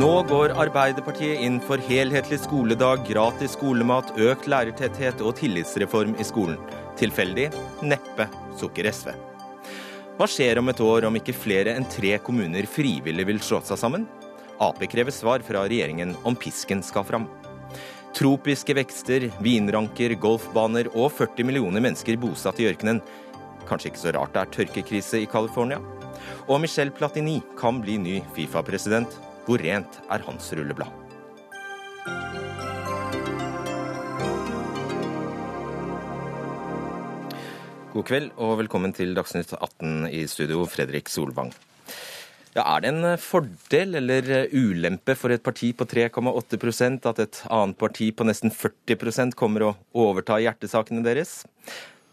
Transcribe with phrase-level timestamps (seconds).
[0.00, 6.56] Nå går Arbeiderpartiet inn for helhetlig skoledag, gratis skolemat, økt lærertetthet og tillitsreform i skolen.
[6.96, 7.50] Tilfeldig?
[7.84, 8.24] Neppe,
[8.56, 9.10] sukker SV.
[10.16, 13.82] Hva skjer om et år om ikke flere enn tre kommuner frivillig vil slå seg
[13.82, 14.08] sammen?
[14.62, 17.28] Ap krever svar fra regjeringen om pisken skal fram.
[18.16, 23.04] Tropiske vekster, vinranker, golfbaner og 40 millioner mennesker bosatt i ørkenen.
[23.68, 25.82] Kanskje ikke så rart det er tørkekrise i California?
[26.48, 29.26] Og Michel Platini kan bli ny Fifa-president.
[29.50, 30.92] Hvor rent er hans rulleblad?
[37.90, 41.50] God kveld og velkommen til Dagsnytt 18 i studio, Fredrik Solvang.
[42.54, 47.82] Ja, er det en fordel eller ulempe for et parti på 3,8% at et annet
[47.82, 51.40] parti på nesten 40% kommer å overta hjertesakene deres?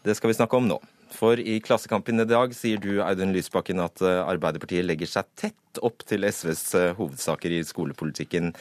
[0.01, 0.81] Det skal vi snakke om nå.
[1.13, 5.81] For i Klassekampen i dag sier du, Audun Lysbakken, at eh, Arbeiderpartiet legger seg tett
[5.86, 8.53] opp til SVs eh, hovedsaker i skolepolitikken.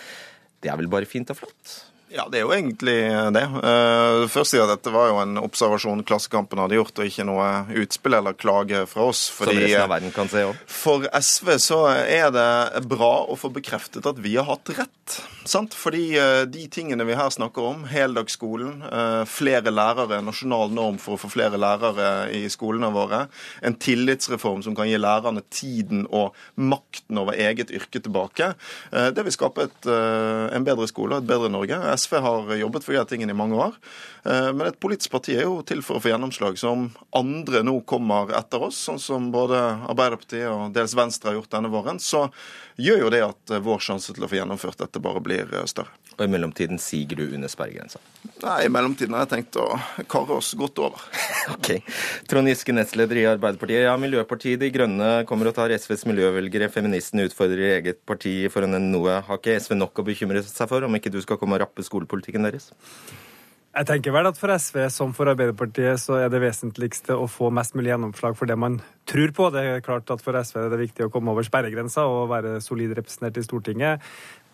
[0.63, 1.77] Det er vel bare fint og flott?
[2.07, 2.95] Ja, det er jo egentlig
[3.35, 3.43] det.
[3.51, 7.49] Uh, først sier at dette var jo en observasjon Klassekampen hadde gjort, og ikke noe
[7.83, 9.25] utspill eller klage fra oss.
[9.35, 9.65] Fordi,
[10.31, 10.61] se òg?
[10.71, 15.17] For SV så er det bra å få bekreftet at vi har hatt rett.
[15.47, 15.75] Sant?
[15.79, 18.85] Fordi uh, de tingene vi her snakker om, heldagsskolen,
[19.31, 23.25] flere lærere, nasjonal norm for å få flere lærere i skolene våre,
[23.67, 28.53] en tillitsreform som kan gi lærerne tiden og makten over eget yrke tilbake,
[28.91, 31.96] det vil skape et, en bedre skole og et bedre Norge.
[31.97, 33.77] SV har jobbet for de tingene i mange år.
[34.27, 37.79] Eh, men et politisk parti er jo til for å få gjennomslag som andre nå
[37.89, 39.59] kommer etter oss, sånn som både
[39.91, 42.01] Arbeiderpartiet og dels Venstre har gjort denne våren.
[42.03, 42.27] Så
[42.81, 45.69] gjør jo det at eh, vår sjanse til å få gjennomført dette bare blir eh,
[45.71, 45.95] større.
[46.17, 48.01] Og i mellomtiden siger du under sperregrensa?
[48.41, 49.67] Nei, i mellomtiden har jeg tenkt å
[50.09, 51.03] karre oss godt over.
[51.55, 51.71] ok.
[52.29, 53.85] Trond Giske, nestleder i Arbeiderpartiet.
[53.85, 56.71] Ja, Miljøpartiet De Grønne kommer og tar SVs miljøvelgere.
[56.73, 59.21] Feministene utfordrer eget parti for å nevne noe.
[59.29, 61.85] Har ikke SV nok å bekymre seg for om ikke du skal komme og rappe
[61.87, 62.73] skolepolitikken deres?
[63.77, 67.51] Jeg tenker vel at For SV som for Arbeiderpartiet så er det vesentligste å få
[67.53, 69.51] mest mulig gjennomslag for det man tror på.
[69.53, 72.55] Det er klart at For SV er det viktig å komme over sperregrensa og være
[72.65, 74.07] solid representert i Stortinget.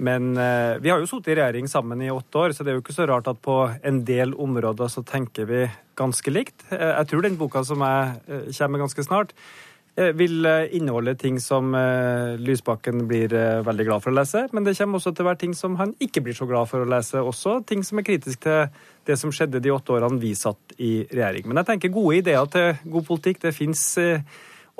[0.02, 2.80] Men eh, vi har jo sittet i regjering sammen i åtte år, så det er
[2.80, 5.68] jo ikke så rart at på en del områder så tenker vi
[6.00, 6.66] ganske likt.
[6.74, 11.14] Eh, jeg tror den boka som jeg kommer med ganske snart, Eh, vil eh, inneholde
[11.20, 13.34] ting som eh, Lysbakken blir
[13.66, 15.92] veldig glad for å lese, men det kommer også til å være ting som han
[16.00, 17.20] ikke blir så glad for å lese.
[17.20, 18.70] Også ting som er kritisk til
[19.08, 21.44] det som skjedde de åtte årene vi satt i regjering.
[21.50, 23.84] Men jeg tenker gode ideer til god politikk det fins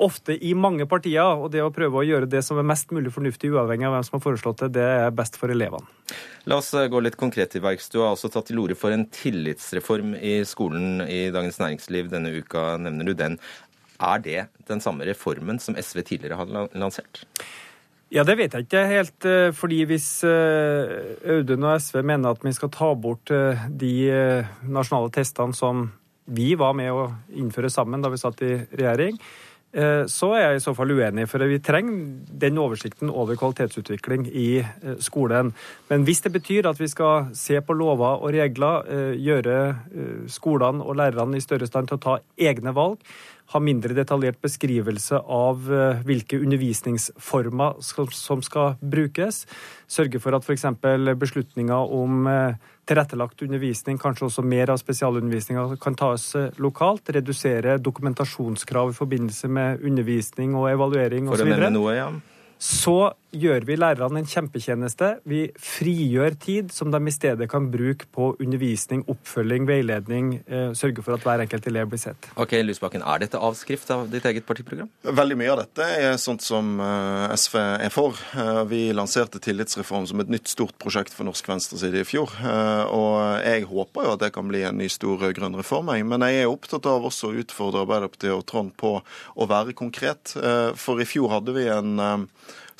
[0.01, 3.13] ofte i mange partier, og det å prøve å gjøre det som er mest mulig
[3.13, 5.85] fornuftig, uavhengig av hvem som har foreslått det, det er best for elevene.
[6.49, 7.87] La oss gå litt konkret til verks.
[7.93, 12.33] Du har altså tatt til orde for en tillitsreform i skolen i Dagens Næringsliv denne
[12.35, 13.37] uka, nevner du den.
[14.03, 17.23] Er det den samme reformen som SV tidligere har lansert?
[18.13, 19.25] Ja, Det vet jeg ikke helt.
[19.25, 23.95] Eh, fordi Hvis eh, Audun og SV mener at vi skal ta bort eh, de
[24.69, 25.87] nasjonale testene som
[26.25, 29.17] vi var med å innføre sammen da vi satt i regjering,
[29.73, 31.23] så er jeg i så fall uenig.
[31.25, 34.61] For vi trenger den oversikten over kvalitetsutvikling i
[35.01, 35.49] skolen.
[35.89, 38.85] Men hvis det betyr at vi skal se på lover og regler,
[39.17, 39.57] gjøre
[40.29, 43.01] skolene og lærerne i større stand til å ta egne valg,
[43.51, 47.81] ha mindre detaljert beskrivelse av eh, hvilke undervisningsformer
[48.15, 49.43] som skal brukes.
[49.91, 50.65] Sørge for at f.eks.
[51.19, 52.59] beslutninger om eh,
[52.89, 57.13] tilrettelagt undervisning, kanskje også mer av spesialundervisninga, kan tas eh, lokalt.
[57.13, 61.43] Redusere dokumentasjonskrav i forbindelse med undervisning og evaluering osv.
[61.43, 62.11] For å nevne noe, ja
[62.63, 65.09] så gjør vi lærerne en kjempetjeneste.
[65.29, 71.03] Vi frigjør tid som de i stedet kan bruke på undervisning, oppfølging, veiledning, eh, sørge
[71.03, 72.29] for at hver enkelt elev blir sett.
[72.37, 74.89] Ok, Lysbakken, Er dette avskrift av ditt eget partiprogram?
[75.03, 78.17] Veldig mye av dette er sånt som eh, SV er for.
[78.37, 82.29] Eh, vi lanserte tillitsreform som et nytt stort prosjekt for norsk venstreside i fjor.
[82.93, 86.43] Og jeg håper jo at det kan bli en ny stor grønn reform, men jeg
[86.43, 90.35] er opptatt av også å utfordre Arbeiderpartiet og Trond på å være konkret.
[90.79, 91.99] For i fjor hadde vi en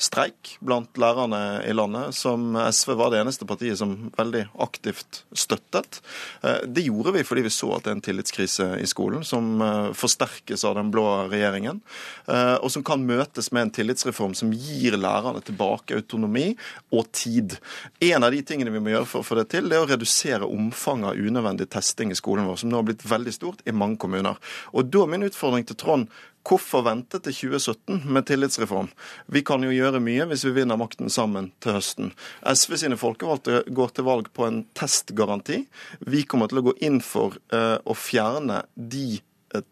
[0.00, 6.00] streik blant lærerne i landet, som SV var det eneste partiet som veldig aktivt støttet.
[6.42, 9.62] Eh, det gjorde vi fordi vi så at det er en tillitskrise i skolen, som
[9.62, 11.80] eh, forsterkes av den blå regjeringen,
[12.26, 16.50] eh, og som kan møtes med en tillitsreform som gir lærerne tilbake autonomi
[16.94, 17.58] og tid.
[18.04, 19.90] En av de tingene vi må gjøre for å få det til, det er å
[19.90, 23.74] redusere omfanget av unødvendig testing i skolen vår, som nå har blitt veldig stort i
[23.74, 24.40] mange kommuner.
[24.74, 26.10] Og da er min utfordring til Trond
[26.44, 28.90] Hvorfor vente til 2017 med tillitsreform?
[29.32, 32.10] Vi kan jo gjøre mye hvis vi vinner makten sammen til høsten.
[32.44, 35.62] SV sine folkevalgte går til valg på en testgaranti.
[36.04, 39.22] Vi kommer til å gå inn for uh, å fjerne de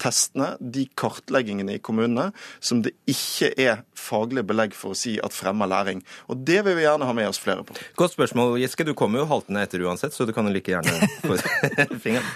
[0.03, 2.31] testene, de kartleggingene i kommunene,
[2.61, 6.03] som det ikke er faglig belegg for å si at fremmer læring.
[6.31, 7.77] Og Det vil vi gjerne ha med oss flere på.
[7.99, 8.87] Godt spørsmål, Giske.
[8.87, 11.39] Du kommer jo haltende etter uansett, så du kan jo like gjerne få
[12.05, 12.27] fingeren.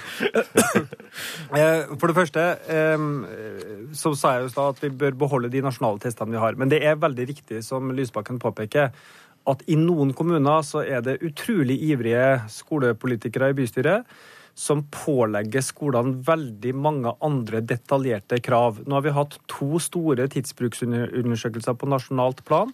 [2.00, 2.46] For det første
[3.96, 6.58] så sa jeg jo da at vi bør beholde de nasjonale testene vi har.
[6.58, 8.92] Men det er veldig riktig, som Lysbakken påpeker,
[9.46, 14.16] at i noen kommuner så er det utrolig ivrige skolepolitikere i bystyret
[14.56, 18.80] som pålegger skolene veldig mange andre detaljerte krav.
[18.86, 22.72] Nå har vi hatt to store tidsbruksundersøkelser på nasjonalt plan.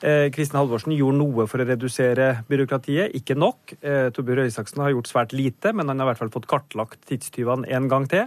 [0.00, 3.76] Eh, Kristin Halvorsen gjorde noe for å redusere byråkratiet, ikke nok.
[3.78, 6.48] Eh, Torbjørn Røe Isaksen har gjort svært lite, men han har i hvert fall fått
[6.50, 8.26] kartlagt tidstyvene en gang til.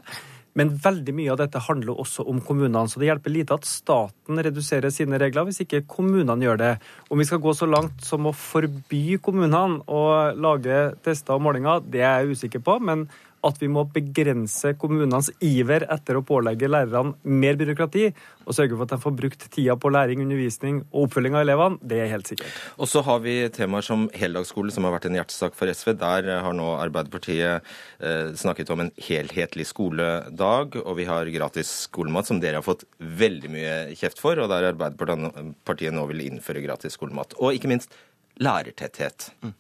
[0.60, 2.86] Men veldig mye av dette handler også om kommunene.
[2.90, 6.72] Så det hjelper lite at staten reduserer sine regler, hvis ikke kommunene gjør det.
[7.10, 10.04] Om vi skal gå så langt som å forby kommunene å
[10.38, 12.80] lage tester og målinger, det er jeg usikker på.
[12.84, 13.08] men
[13.44, 18.10] at vi må begrense kommunenes iver etter å pålegge lærerne mer byråkrati,
[18.44, 21.80] og sørge for at de får brukt tida på læring, undervisning og oppfølging av elevene,
[21.84, 22.54] det er helt sikkert.
[22.78, 25.94] Og så har vi temaer som heldagsskole, som har vært en hjertesak for SV.
[26.02, 32.30] Der har nå Arbeiderpartiet eh, snakket om en helhetlig skoledag, og vi har gratis skolemat,
[32.30, 36.98] som dere har fått veldig mye kjeft for, og der Arbeiderpartiet nå vil innføre gratis
[37.00, 37.38] skolemat.
[37.40, 37.94] Og ikke minst
[38.42, 39.32] lærertetthet.
[39.44, 39.54] Mm.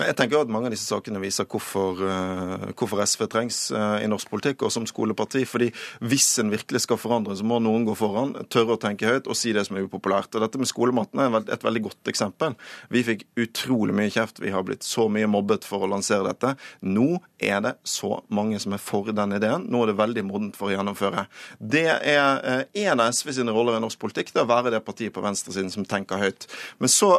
[0.00, 4.08] Jeg tenker at Mange av disse sakene viser hvorfor, uh, hvorfor SV trengs uh, i
[4.10, 5.44] norsk politikk og som skoleparti.
[5.48, 5.70] fordi
[6.00, 9.38] Hvis en virkelig skal forandre, så må noen gå foran, tørre å tenke høyt og
[9.38, 10.32] si det som er upopulært.
[10.34, 12.56] Og Dette med skolematten er et veldig godt eksempel.
[12.92, 14.42] Vi fikk utrolig mye kjeft.
[14.42, 16.54] Vi har blitt så mye mobbet for å lansere dette.
[16.80, 19.68] Nå er det så mange som er for den ideen.
[19.72, 21.26] Nå er det veldig modent for å gjennomføre.
[21.58, 24.82] Det er uh, en av SV sine roller i norsk politikk, det å være det
[24.84, 26.48] partiet på venstresiden som tenker høyt.
[26.82, 27.12] Men så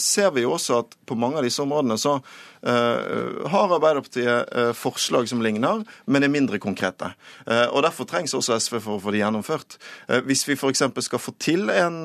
[0.00, 2.18] ser vi jo også at på mange av disse områdene områdene så
[2.66, 7.12] har Arbeiderpartiet uh, forslag som ligner, men er mindre konkrete.
[7.46, 9.78] Uh, og Derfor trengs også SV for å få det gjennomført.
[10.26, 10.82] Hvis vi f.eks.
[11.06, 11.98] skal få til en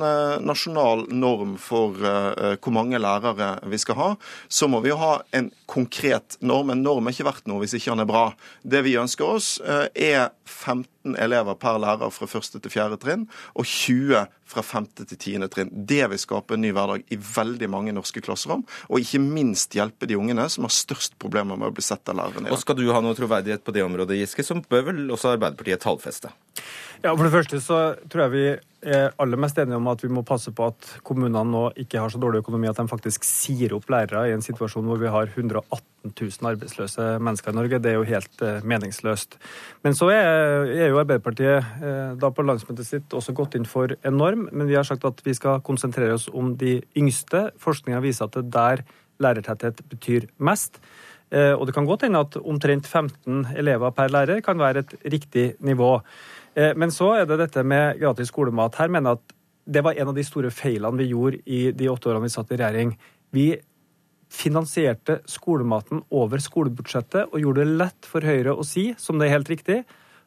[0.46, 4.10] nasjonal norm for hvor mange lærere vi skal ha,
[4.50, 6.74] så må vi jo ha en konkret norm.
[6.74, 8.26] En norm er ikke verdt noe hvis ikke den er bra.
[8.62, 13.26] Det vi ønsker oss, er 15 elever per lærer fra første til fjerde trinn,
[13.56, 15.72] og 20 fra femte til tiende trinn.
[15.72, 20.10] Det vil skape en ny hverdag i veldig mange norske klasserom, og ikke minst hjelpe
[20.10, 22.52] de ungene som har størst problemer med å bli sett av lærerne.
[22.52, 25.84] Og skal du ha noe troverdighet på det området, Giske, som bør vel også Arbeiderpartiet
[25.84, 26.34] tallfeste?
[27.02, 27.78] Ja, For det første så
[28.12, 28.44] tror jeg vi
[28.92, 32.14] er aller mest enige om at vi må passe på at kommunene nå ikke har
[32.14, 35.30] så dårlig økonomi at de faktisk sier opp lærere i en situasjon hvor vi har
[35.30, 37.80] 118 000 arbeidsløse mennesker i Norge.
[37.82, 39.38] Det er jo helt eh, meningsløst.
[39.86, 43.94] Men så er, er jo Arbeiderpartiet eh, da på landsmøtet sitt også gått inn for
[43.98, 47.48] en norm, men vi har sagt at vi skal konsentrere oss om de yngste.
[47.62, 48.86] Forskninga viser at det der
[49.22, 50.82] lærertetthet betyr mest.
[51.32, 54.96] Eh, og det kan godt hende at omtrent 15 elever per lærer kan være et
[55.14, 55.94] riktig nivå.
[56.56, 58.76] Eh, men så er det dette med gratis skolemat.
[58.82, 59.38] Her mener jeg at
[59.72, 62.52] det var en av de store feilene vi gjorde i de åtte årene vi satt
[62.52, 62.96] i regjering.
[63.32, 63.48] Vi
[64.32, 69.38] finansierte skolematen over skolebudsjettet og gjorde det lett for Høyre å si, som det er
[69.38, 69.82] helt riktig,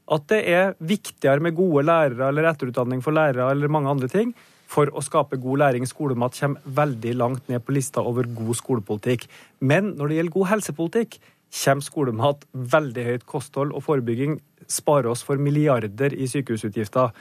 [0.04, 4.34] at det er viktigere med gode lærere eller etterutdanning for lærere eller mange andre ting
[4.70, 5.86] for å skape god læring.
[5.88, 9.28] Skolemat kommer veldig langt ned på lista over god skolepolitikk.
[9.60, 11.16] Men når det gjelder god helsepolitikk,
[11.54, 12.44] kommer skolemat
[12.74, 13.26] veldig høyt.
[13.30, 14.38] Kosthold og forebygging
[14.70, 17.12] sparer oss for milliarder i sykehusutgifter.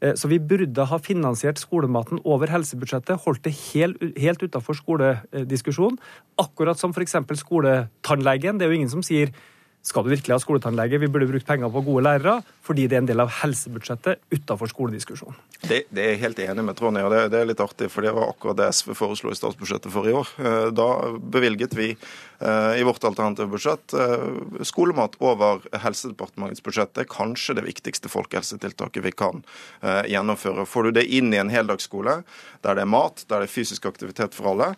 [0.00, 5.98] Eh, så vi burde ha finansiert skolematen over helsebudsjettet, holdt det helt, helt utafor skolediskusjonen.
[6.38, 7.16] Akkurat som f.eks.
[7.42, 8.58] skoletannlegen.
[8.58, 9.32] Det er jo ingen som sier
[9.88, 11.00] skal du virkelig ha skoletannlege?
[11.00, 14.70] Vi burde brukt penger på gode lærere, fordi det er en del av helsebudsjettet utafor
[14.70, 15.38] skolediskusjonen.
[15.62, 18.04] Det, det, er jeg helt enig med Tronny, og det, det, er litt artig, for
[18.04, 20.32] det var akkurat det SV foreslo i statsbudsjettet for i år.
[20.42, 21.94] Eh, da bevilget vi
[22.40, 26.92] i vårt alternative budsjett eh, skolemat over Helsedepartementets budsjett.
[26.94, 29.42] Det er kanskje det viktigste folkehelsetiltaket vi kan
[30.06, 30.66] gjennomføre.
[30.66, 32.20] Får du det inn i en heldagsskole
[32.62, 34.68] der det er mat, der det er fysisk aktivitet for alle,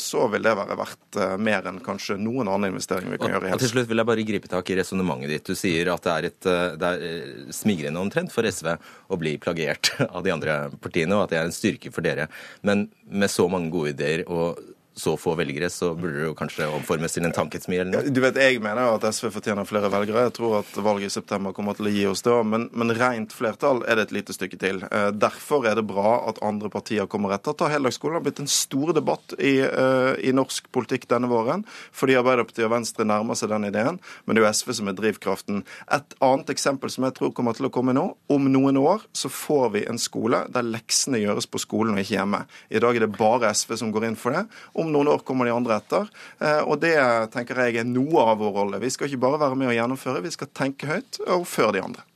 [0.00, 3.48] så vil det være verdt mer enn kanskje noen annen investering vi kan og, gjøre
[3.48, 3.58] i helse.
[3.58, 5.50] Og til slutt vil jeg bare gripe tak i resonnementet ditt.
[5.52, 8.72] Du sier at det er, et, det er smigrende omtrent for SV
[9.12, 12.28] å bli plagiert av de andre partiene, og at det er en styrke for dere.
[12.66, 14.60] Men med så mange gode ideer og
[14.94, 18.12] så få velgere, så burde det jo kanskje omformes til en tankesmi eller noe?
[18.12, 20.26] Du vet, Jeg mener jo at SV fortjener flere velgere.
[20.26, 22.34] Jeg tror at valget i september kommer til å gi oss det.
[22.44, 24.82] Men, men rent flertall er det et lite stykke til.
[24.84, 27.56] Eh, derfor er det bra at andre partier kommer etter.
[27.56, 32.16] Ta heldagsskolen har blitt en stor debatt i, uh, i, norsk politikk denne våren, fordi
[32.18, 34.00] Arbeiderpartiet og Venstre nærmer seg den ideen.
[34.24, 35.62] Men det er jo SV som er drivkraften.
[35.94, 38.04] Et annet eksempel som jeg tror kommer til å komme nå.
[38.32, 42.18] Om noen år så får vi en skole der leksene gjøres på skolen og ikke
[42.18, 42.44] hjemme.
[42.72, 44.44] I dag er det bare SV som går inn for det.
[44.82, 46.08] Om noen år kommer de andre etter.
[46.42, 46.94] Eh, og det
[47.34, 48.82] tenker jeg er noe av vår rolle.
[48.82, 51.84] Vi skal ikke bare være med å gjennomføre, vi skal tenke høyt og føre de
[51.86, 52.06] andre.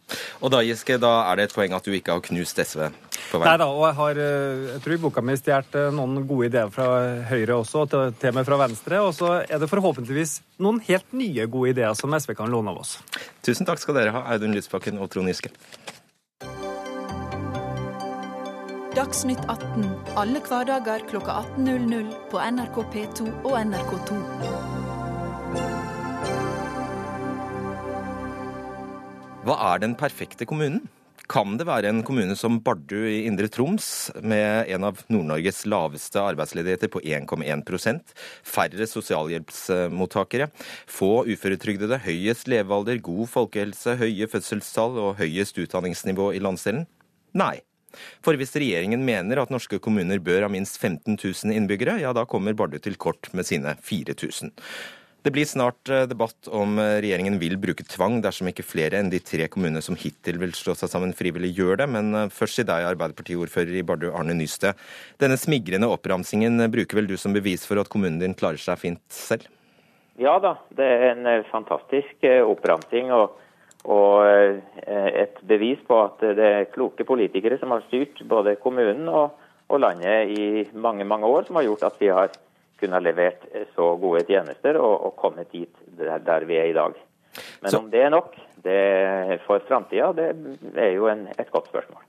[0.44, 3.40] Og da, Giske, da er det et poeng at du ikke har knust SV på
[3.40, 3.48] veien?
[3.48, 6.50] Nei da, og jeg har eh, jeg tror i boka mi stjålet eh, noen gode
[6.50, 6.86] ideer fra
[7.30, 9.02] Høyre også, til, til og med fra Venstre.
[9.02, 12.84] Og så er det forhåpentligvis noen helt nye gode ideer som SV kan låne av
[12.84, 12.98] oss.
[13.46, 15.50] Tusen takk skal dere ha, Audun Lysbakken og Trond Giske.
[19.06, 19.84] Dagsnytt 18
[20.18, 24.16] alle hverdager kl 18.00 på NRK P2 og NRK2.
[29.46, 30.88] Hva er den perfekte kommunen?
[31.30, 36.26] Kan det være en kommune som Bardu i Indre Troms, med en av Nord-Norges laveste
[36.32, 38.10] arbeidsledigheter på 1,1%
[38.42, 40.50] færre sosialhjelpsmottakere,
[40.90, 46.90] få uføretrygdede, høyest levealder, god folkehelse, høye fødselstall og høyest utdanningsnivå i landsdelen?
[47.38, 47.60] Nei.
[48.24, 52.26] For hvis regjeringen mener at norske kommuner bør ha minst 15 000 innbyggere, ja da
[52.28, 54.54] kommer Bardu til kort med sine 4000.
[55.26, 59.08] Det blir snart eh, debatt om eh, regjeringen vil bruke tvang dersom ikke flere enn
[59.10, 61.88] de tre kommunene som hittil vil slå seg sammen frivillig, gjør det.
[61.90, 64.70] Men eh, først til deg, Arbeiderpartiordfører i Bardu, Arne Nystø.
[65.18, 69.02] Denne smigrende oppramsingen bruker vel du som bevis for at kommunen din klarer seg fint
[69.10, 69.48] selv?
[70.22, 73.10] Ja da, det er en fantastisk oppramsing.
[73.10, 73.34] og,
[73.86, 74.26] og
[74.86, 79.36] et bevis på at det er kloke politikere som har styrt både kommunen og,
[79.70, 82.32] og landet i mange mange år, som har gjort at vi har
[82.80, 86.98] kunnet levert så gode tjenester og, og kommet dit der, der, vi er i dag.
[87.62, 87.78] Men så...
[87.78, 88.34] om det er nok
[88.66, 90.32] det for framtida, det
[90.74, 92.02] er jo en, et godt spørsmål.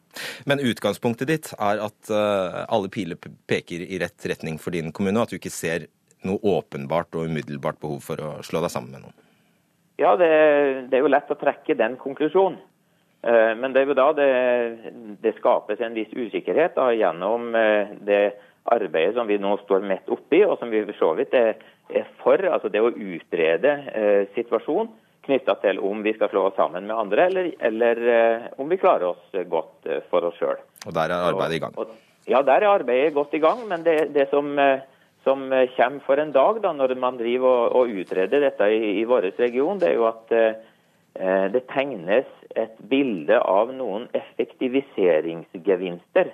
[0.49, 5.19] Men utgangspunktet ditt er at uh, alle piler peker i rett retning for din kommune,
[5.19, 5.87] og at du ikke ser
[6.25, 9.17] noe åpenbart og umiddelbart behov for å slå deg sammen med noen?
[9.97, 10.31] Ja, det,
[10.91, 12.59] det er jo lett å trekke den konklusjonen.
[13.27, 14.27] Uh, men det er jo da det,
[15.23, 18.21] det skapes en viss usikkerhet da, gjennom uh, det
[18.67, 21.53] arbeidet som vi nå står midt oppi, og som vi for så vidt er,
[21.93, 22.41] er for.
[22.51, 24.91] Altså det å utrede eh, situasjonen
[25.27, 28.79] knytta til om vi skal slå oss sammen med andre, eller, eller eh, om vi
[28.79, 30.59] klarer oss godt eh, for oss sjøl.
[30.87, 31.75] Og der er arbeidet i gang?
[31.79, 31.95] Og,
[32.27, 33.63] ja, der er arbeidet godt i gang.
[33.67, 34.83] Men det, det som, eh,
[35.27, 39.35] som, kommer for en dag da, når man driver og, utreder dette i, i vår
[39.35, 40.55] region, det er jo at eh,
[41.51, 46.31] det tegnes et bilde av noen effektiviseringsgevinster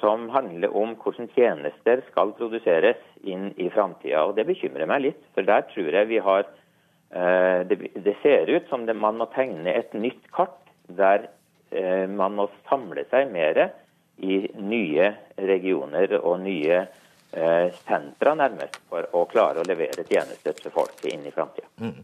[0.00, 4.24] som handler om hvordan tjenester skal produseres inn i framtida.
[4.36, 8.86] Det bekymrer meg litt, for der tror jeg vi har eh, Det ser ut som
[8.86, 10.56] man må tegne et nytt kart
[10.88, 11.28] der
[11.74, 13.66] eh, man må samle seg mer
[14.20, 16.88] i nye regioner og nye eh,
[17.86, 21.68] sentra, nærmest, for å klare å levere tjenester til folket inn i framtida.
[21.78, 22.00] Mm.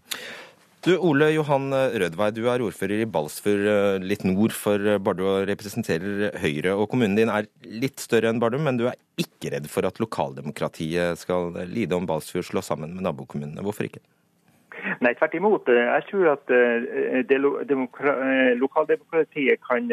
[0.86, 5.24] Du, Ole Johan Rødvei, du er ordfører i Balsfjord, eh, litt nord for eh, Bardu
[5.26, 6.76] og representerer Høyre.
[6.76, 9.98] og Kommunen din er litt større enn Bardu, men du er ikke redd for at
[9.98, 13.64] lokaldemokratiet skal lide om Balsfjord slås sammen med nabokommunene.
[13.66, 14.04] Hvorfor ikke?
[15.04, 15.68] Nei, tvert imot.
[15.68, 17.38] Jeg tror at eh, det
[18.62, 19.90] lokaldemokratiet kan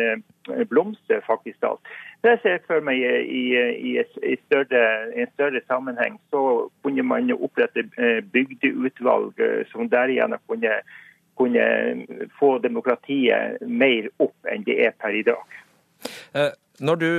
[0.69, 1.75] blomstre faktisk da.
[2.24, 7.83] Det ser for meg i, i, i større, en større sammenheng, så kunne man opprette
[8.00, 10.77] eh, bygdeutvalg eh, som derigjennom kunne,
[11.36, 11.65] kunne
[12.39, 15.60] få demokratiet mer opp enn det er per i dag.
[16.74, 17.10] Eh, når du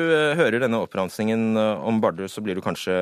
[0.40, 2.94] hører denne oppramsingen om Bardu, så blir du kanskje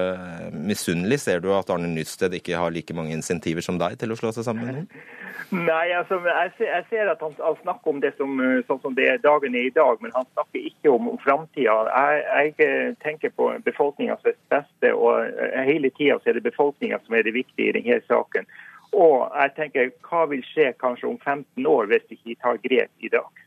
[0.52, 1.23] misunnelig.
[1.25, 4.35] Ser du at Arne Nysted ikke har like mange insentiver som deg til å slå
[4.37, 4.90] seg sammen med noen?
[5.52, 9.04] Nei, altså, jeg, ser, at han, han, snakker om det som, eh, sånn som det
[9.09, 11.75] er dagen er i dag, men han snakker ikke om, om framtida.
[11.92, 17.18] Jeg, jeg, eh, tenker på befolkningas beste, og eh, hele tida er det befolkninga som
[17.18, 18.49] er det viktige i denne saken.
[18.97, 23.04] Og jeg tenker, hva vil skje kanskje om 15 år hvis vi ikke tar grep
[23.04, 23.44] i dag?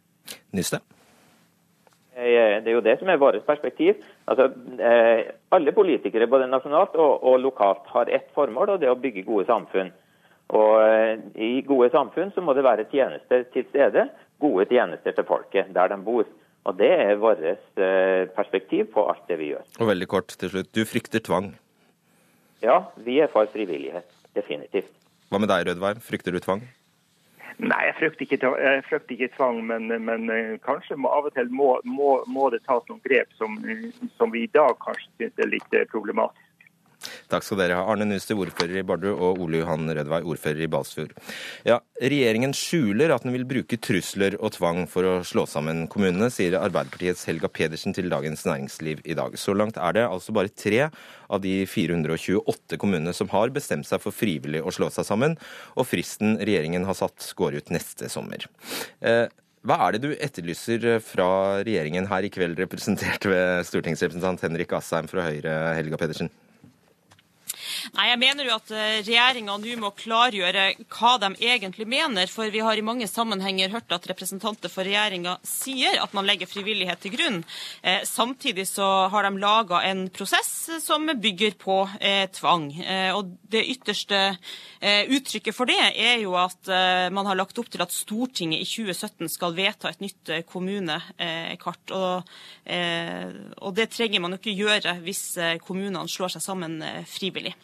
[0.53, 0.81] Nyste?
[2.15, 4.00] Det er jo det som er vårt perspektiv.
[4.31, 4.48] Altså,
[5.51, 9.25] alle politikere, både nasjonalt og, og lokalt, har ett formål, og det er å bygge
[9.27, 9.91] gode samfunn.
[10.53, 14.07] Og eh, I gode samfunn så må det være tjenester til stede,
[14.41, 16.27] gode tjenester til folket der de bor.
[16.65, 19.65] Og Det er vårt eh, perspektiv på alt det vi gjør.
[19.79, 21.53] Og veldig kort til slutt, Du frykter tvang?
[22.62, 24.07] Ja, vi er for frivillighet.
[24.36, 24.91] Definitivt.
[25.29, 26.01] Hva med deg, Rødveig?
[26.03, 26.63] Frykter du tvang?
[27.57, 31.35] Nei, jeg frykter ikke, jeg frykter ikke tvang, men, men, eh, kanskje må, av og
[31.38, 33.55] til må, må, må, det tas noen grep som,
[34.17, 36.44] som vi i dag kanskje syns er litt problematisk.
[37.32, 37.86] Takk skal dere ha.
[37.89, 41.13] Arne Nuster, ordfører i Bardu, og Ole Johan Rødvei, ordfører i Balsfjord.
[41.67, 46.29] Ja, regjeringen skjuler at den vil bruke trusler og tvang for å slå sammen kommunene,
[46.34, 49.38] sier Arbeiderpartiets Helga Pedersen til Dagens Næringsliv i dag.
[49.41, 54.03] Så langt er det altså bare tre av de 428 kommunene som har bestemt seg
[54.03, 55.39] for frivillig å slå seg sammen,
[55.75, 58.46] og fristen regjeringen har satt går ut neste sommer.
[59.01, 59.25] Eh,
[59.65, 61.27] hva er det du etterlyser fra
[61.65, 66.29] regjeringen her i kveld, representert ved stortingsrepresentant Henrik Asheim fra Høyre, Helga Pedersen?
[67.93, 70.65] Nei, Jeg mener jo at eh, regjeringa nå må klargjøre
[70.95, 72.29] hva de egentlig mener.
[72.31, 76.49] For vi har i mange sammenhenger hørt at representanter for regjeringa sier at man legger
[76.49, 77.41] frivillighet til grunn.
[77.85, 82.71] Eh, samtidig så har de laga en prosess som bygger på eh, tvang.
[83.15, 84.19] Og det ytterste
[84.85, 86.67] uttrykket for det er jo at
[87.13, 91.93] man har lagt opp til at Stortinget i 2017 skal vedta et nytt kommunekart.
[91.95, 92.33] Og,
[93.65, 95.23] og det trenger man jo ikke gjøre hvis
[95.65, 96.77] kommunene slår seg sammen
[97.09, 97.55] frivillig.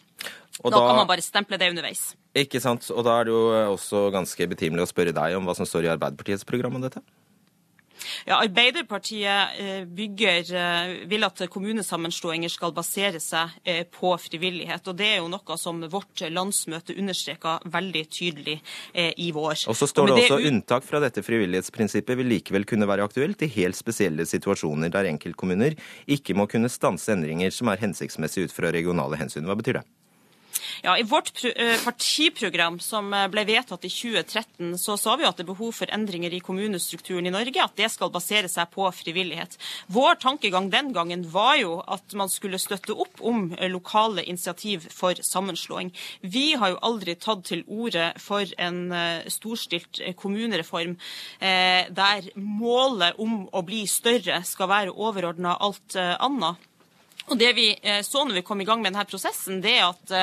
[0.60, 2.12] Da, da, kan man bare stemple det underveis.
[2.38, 2.90] Ikke sant.
[2.92, 3.42] Og da er det jo
[3.72, 7.04] også ganske betimelig å spørre deg om hva som står i Arbeiderpartiets program om dette?
[8.26, 14.88] Ja, Arbeiderpartiet eh, bygger, eh, vil at kommunesammenslåinger skal basere seg eh, på frivillighet.
[14.88, 18.58] og Det er jo noe som vårt landsmøte understreka veldig tydelig
[18.94, 19.66] i vår.
[19.72, 20.52] Og så står det også det...
[20.52, 25.78] unntak fra dette frivillighetsprinsippet vil likevel kunne være aktuelt i helt spesielle situasjoner der enkeltkommuner
[26.12, 29.48] ikke må kunne stanse endringer som er hensiktsmessige ut fra regionale hensyn.
[29.50, 29.88] Hva betyr det?
[30.84, 35.38] Ja, I vårt eh, partiprogram som eh, ble vedtatt i 2013, så sa vi at
[35.38, 38.88] det er behov for endringer i kommunestrukturen i Norge, at det skal basere seg på
[38.98, 39.60] frivillighet.
[39.94, 44.88] Vår tankegang den gangen var jo at man skulle støtte opp om eh, lokale initiativ
[44.90, 45.92] for sammenslåing.
[46.26, 48.82] Vi har jo aldri tatt til orde for en
[49.30, 50.96] storstilt kommunereform
[51.42, 56.68] der målet om å bli større skal være overordna alt annet.
[57.30, 57.68] Og Det vi
[58.04, 60.16] så når vi kom i gang med denne prosessen, det er at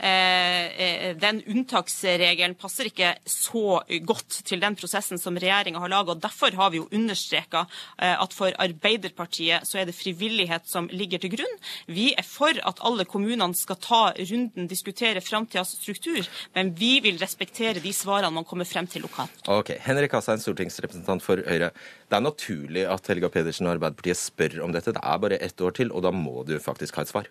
[0.00, 6.16] den unntaksregelen passer ikke så godt til den prosessen som regjeringa har laga.
[6.16, 7.64] Derfor har vi jo understreka
[7.98, 11.56] eh, at for Arbeiderpartiet så er det frivillighet som ligger til grunn.
[11.90, 16.24] Vi er for at alle kommunene skal ta runden, diskutere framtidas struktur,
[16.56, 19.44] men vi vil respektere de svarene man kommer frem til lokalt.
[19.50, 21.72] Ok, Henrik Asheim, stortingsrepresentant for Høyre.
[22.10, 24.94] Det er naturlig at Helga Pedersen og Arbeiderpartiet spør om dette.
[24.96, 27.30] Det er bare ett år til, og da må du faktisk ha et svar.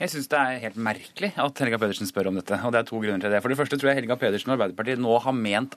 [0.00, 2.58] Jeg syns det er helt merkelig at Helga Pedersen spør om dette.
[2.66, 3.42] og det er to grunner til det.
[3.42, 5.76] For det første tror jeg Helga Pedersen og Arbeiderpartiet nå har ment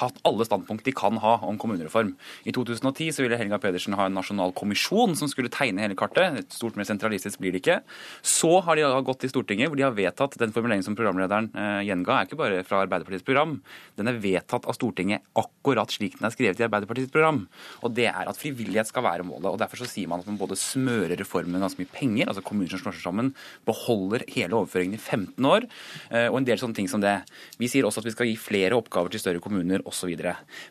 [0.00, 2.14] hatt alle standpunkt de kan ha om kommunereform.
[2.44, 6.40] I 2010 så ville Helga Pedersen ha en nasjonal kommisjon som skulle tegne hele kartet.
[6.40, 7.78] Et stort mer sentralistisk blir det ikke.
[8.26, 11.84] Så har de gått til Stortinget hvor de har vedtatt den formuleringen som programlederen eh,
[11.86, 13.60] gjenga, er ikke bare fra Arbeiderpartiets program.
[13.98, 17.44] Den er vedtatt av Stortinget akkurat slik den er skrevet i Arbeiderpartiets program.
[17.86, 19.52] Og det er at frivillighet skal være målet.
[19.52, 22.42] og Derfor så sier man at man både smører reformen med ganske mye penger, altså
[22.42, 23.30] kommuner som slår seg sammen,
[23.68, 25.68] beholder hele overføringen i 15 år,
[26.10, 27.14] eh, og en del sånne ting som det.
[27.60, 30.12] Vi sier også at vi skal gi flere oppgaver til større kommuner osv.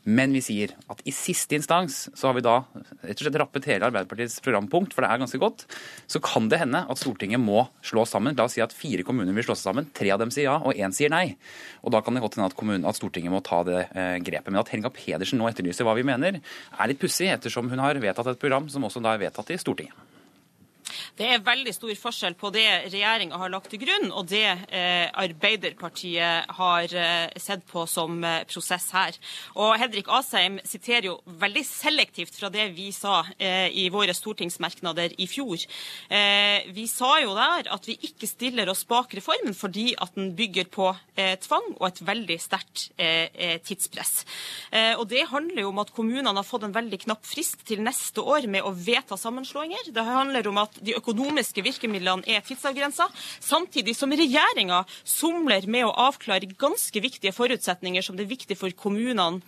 [0.03, 2.55] Men vi sier at i siste instans så har vi da
[3.03, 5.65] rett og slett rappet hele Arbeiderpartiets programpunkt, for det er ganske godt.
[6.11, 8.37] Så kan det hende at Stortinget må slå sammen.
[8.37, 9.89] La oss si at fire kommuner vil slå seg sammen.
[9.95, 11.37] Tre av dem sier ja, og én sier nei.
[11.83, 14.51] Og da kan det godt hende at, kommunen, at Stortinget må ta det eh, grepet.
[14.51, 18.01] Men at Helga Pedersen nå etterlyser hva vi mener, er litt pussig, ettersom hun har
[18.03, 20.02] vedtatt et program som også da er vedtatt i Stortinget.
[21.17, 25.07] Det er veldig stor forskjell på det regjeringa har lagt til grunn, og det eh,
[25.23, 29.17] Arbeiderpartiet har eh, sett på som eh, prosess her.
[29.59, 35.15] Og Hedrik Asheim siterer jo veldig selektivt fra det vi sa eh, i våre stortingsmerknader
[35.21, 35.61] i fjor.
[36.09, 40.33] Eh, vi sa jo der at vi ikke stiller oss bak reformen fordi at den
[40.37, 42.89] bygger på eh, tvang og et veldig sterkt
[43.63, 44.23] tidspress.
[44.97, 48.21] og det handler jo om at kommunene har fått en veldig knapp frist til neste
[48.21, 49.91] år med å vedta sammenslåinger.
[49.93, 53.09] Det handler om at de økonomiske virkemidlene er tidsavgrensa,
[53.43, 58.73] samtidig som regjeringa somler med å avklare ganske viktige forutsetninger som det er viktig for
[58.77, 59.41] kommunene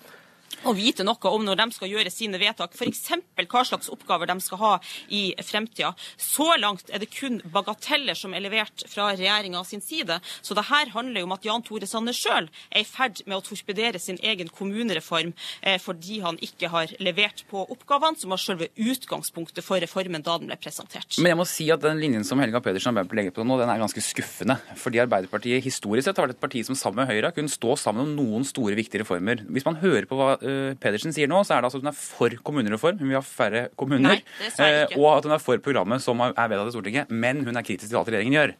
[0.63, 3.03] å vite noe om når de skal gjøre sine vedtak, f.eks.
[3.45, 4.73] hva slags oppgaver de skal ha
[5.13, 5.93] i fremtida.
[6.17, 10.19] Så langt er det kun bagateller som er levert fra regjeringa sin side.
[10.41, 13.37] Så det her handler jo om at Jan Tore Sanner sjøl er i ferd med
[13.37, 18.41] å torpedere sin egen kommunereform eh, fordi han ikke har levert på oppgavene som var
[18.41, 21.19] selve utgangspunktet for reformen da den ble presentert.
[21.19, 23.71] Men jeg må si at den linjen som Helga Pedersen Arbeiderpartiet legger på nå, den
[23.71, 24.57] er ganske skuffende.
[24.79, 28.05] Fordi Arbeiderpartiet historisk sett har vært et parti som sammen med Høyre kunne stå sammen
[28.05, 29.43] om noen store, viktige reformer.
[29.49, 30.35] Hvis man hører på hva
[30.81, 33.23] Pedersen sier nå, så er det altså at hun er for kommunereform, hun vil ha
[33.25, 34.21] færre kommuner.
[34.21, 37.57] Nei, uh, og at hun er for programmet som er vedtatt i Stortinget, men hun
[37.57, 38.55] er kritisk til alt regjeringen gjør.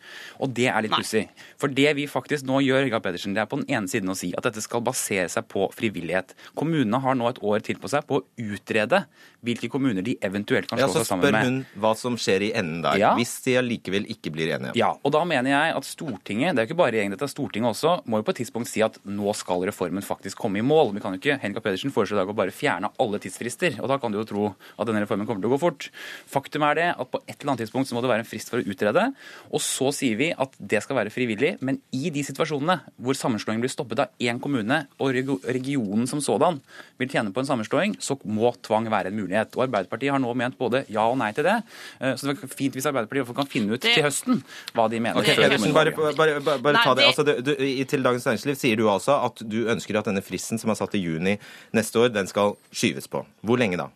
[0.45, 1.25] Og det er litt pussig.
[1.61, 4.17] For det vi faktisk nå gjør, Helga Pedersen, det er på den ene siden å
[4.17, 6.35] si at dette skal basere seg på frivillighet.
[6.57, 9.05] Kommunene har nå et år til på seg på å utrede
[9.45, 11.35] hvilke kommuner de eventuelt kan slå ja, seg sammen med.
[11.35, 13.11] Så spør hun hva som skjer i enden der, ja.
[13.17, 14.73] hvis de allikevel ikke blir enige.
[14.79, 17.33] Ja, og da mener jeg at Stortinget, det er jo ikke bare regjeringen, dette er
[17.33, 20.65] Stortinget også, må jo på et tidspunkt si at nå skal reformen faktisk komme i
[20.65, 20.95] mål.
[20.95, 23.75] Vi kan jo ikke Helga Pedersen Pedersen foreslår i dag å bare fjerne alle tidsfrister.
[23.83, 25.89] og Da kan du jo tro at denne reformen kommer til å gå fort.
[26.31, 28.51] Faktum er det at på et eller annet tidspunkt så må det være en frist
[28.51, 29.03] for å utrede.
[29.51, 31.57] Og så sier vi at det skal være frivillig.
[31.59, 35.11] Men i de situasjonene hvor sammenslåingen blir stoppet av én kommune, og
[35.43, 36.61] regionen som sådan
[37.01, 39.57] vil tjene på en sammenslåing, så må tvang være en mulighet.
[39.59, 41.57] Og Arbeiderpartiet har nå ment både ja og nei til det.
[41.99, 43.97] Eh, så det er fint hvis Arbeiderpartiet kan finne ut det...
[43.97, 44.39] til høsten
[44.71, 45.19] hva de mener.
[45.19, 47.09] Okay, Pedersen, bare, bare, bare, bare ta det.
[47.11, 47.53] Altså, du, du,
[47.89, 50.95] til Dagens Næringsliv sier du altså at du ønsker at denne fristen som er satt
[50.95, 51.35] i juni
[51.73, 53.25] neste år, den skal skyves på.
[53.41, 53.89] Hvor lenge da?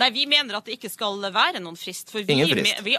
[0.00, 2.10] Nei, vi mener at det ikke skal være noen frist.
[2.12, 2.82] For vi, Ingen frist?
[2.86, 2.96] Vi,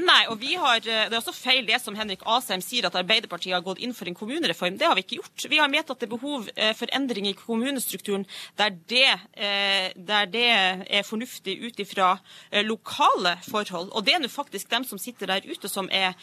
[0.00, 3.54] nei, og vi har, Det er også feil det som Henrik Asheim sier, at Arbeiderpartiet
[3.56, 4.78] har gått inn for en kommunereform.
[4.78, 5.46] Det har vi ikke gjort.
[5.50, 8.26] Vi har ment at det er behov eh, for endring i kommunestrukturen
[8.58, 12.14] der det, eh, der det er fornuftig ut ifra
[12.50, 13.92] eh, lokale forhold.
[13.92, 16.14] Og det er nå faktisk dem som sitter der ute som er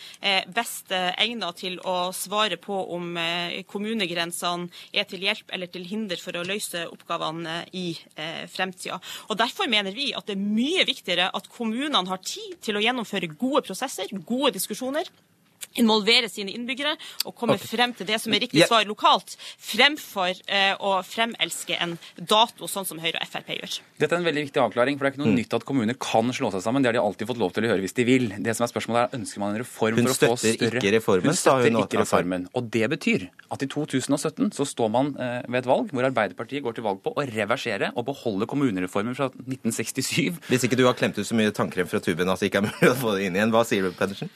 [0.53, 3.17] best egnet til å svare på om
[3.69, 7.91] kommunegrensene er til hjelp eller til hinder for å løse oppgavene i
[8.51, 8.99] fremtida.
[9.29, 12.83] Og Derfor mener vi at det er mye viktigere at kommunene har tid til å
[12.83, 15.09] gjennomføre gode prosesser, gode diskusjoner
[15.77, 16.95] involvere sine innbyggere
[17.29, 21.97] og komme frem til det som er riktig svar lokalt, fremfor eh, å fremelske en
[22.17, 23.77] dato, sånn som Høyre og Frp gjør.
[24.01, 25.39] Dette er en veldig viktig avklaring, for det er ikke noe mm.
[25.41, 26.83] nytt at kommuner kan slå seg sammen.
[26.83, 28.27] Det har de alltid fått lov til å gjøre hvis de vil.
[28.39, 30.59] Det som er spørsmålet er, Ønsker man en reform hun for å få større Hun
[30.59, 32.47] støtter ikke reformen, Hun støtter ikke reformen.
[32.55, 36.63] Og det betyr at i 2017 så står man eh, ved et valg hvor Arbeiderpartiet
[36.65, 40.39] går til valg på å reversere og beholde kommunereformen fra 1967.
[40.49, 42.69] Hvis ikke du har klemt ut så mye tannkrem fra tuben at det ikke er
[42.69, 44.31] mulig å få det inn igjen, hva sier du, Pedersen?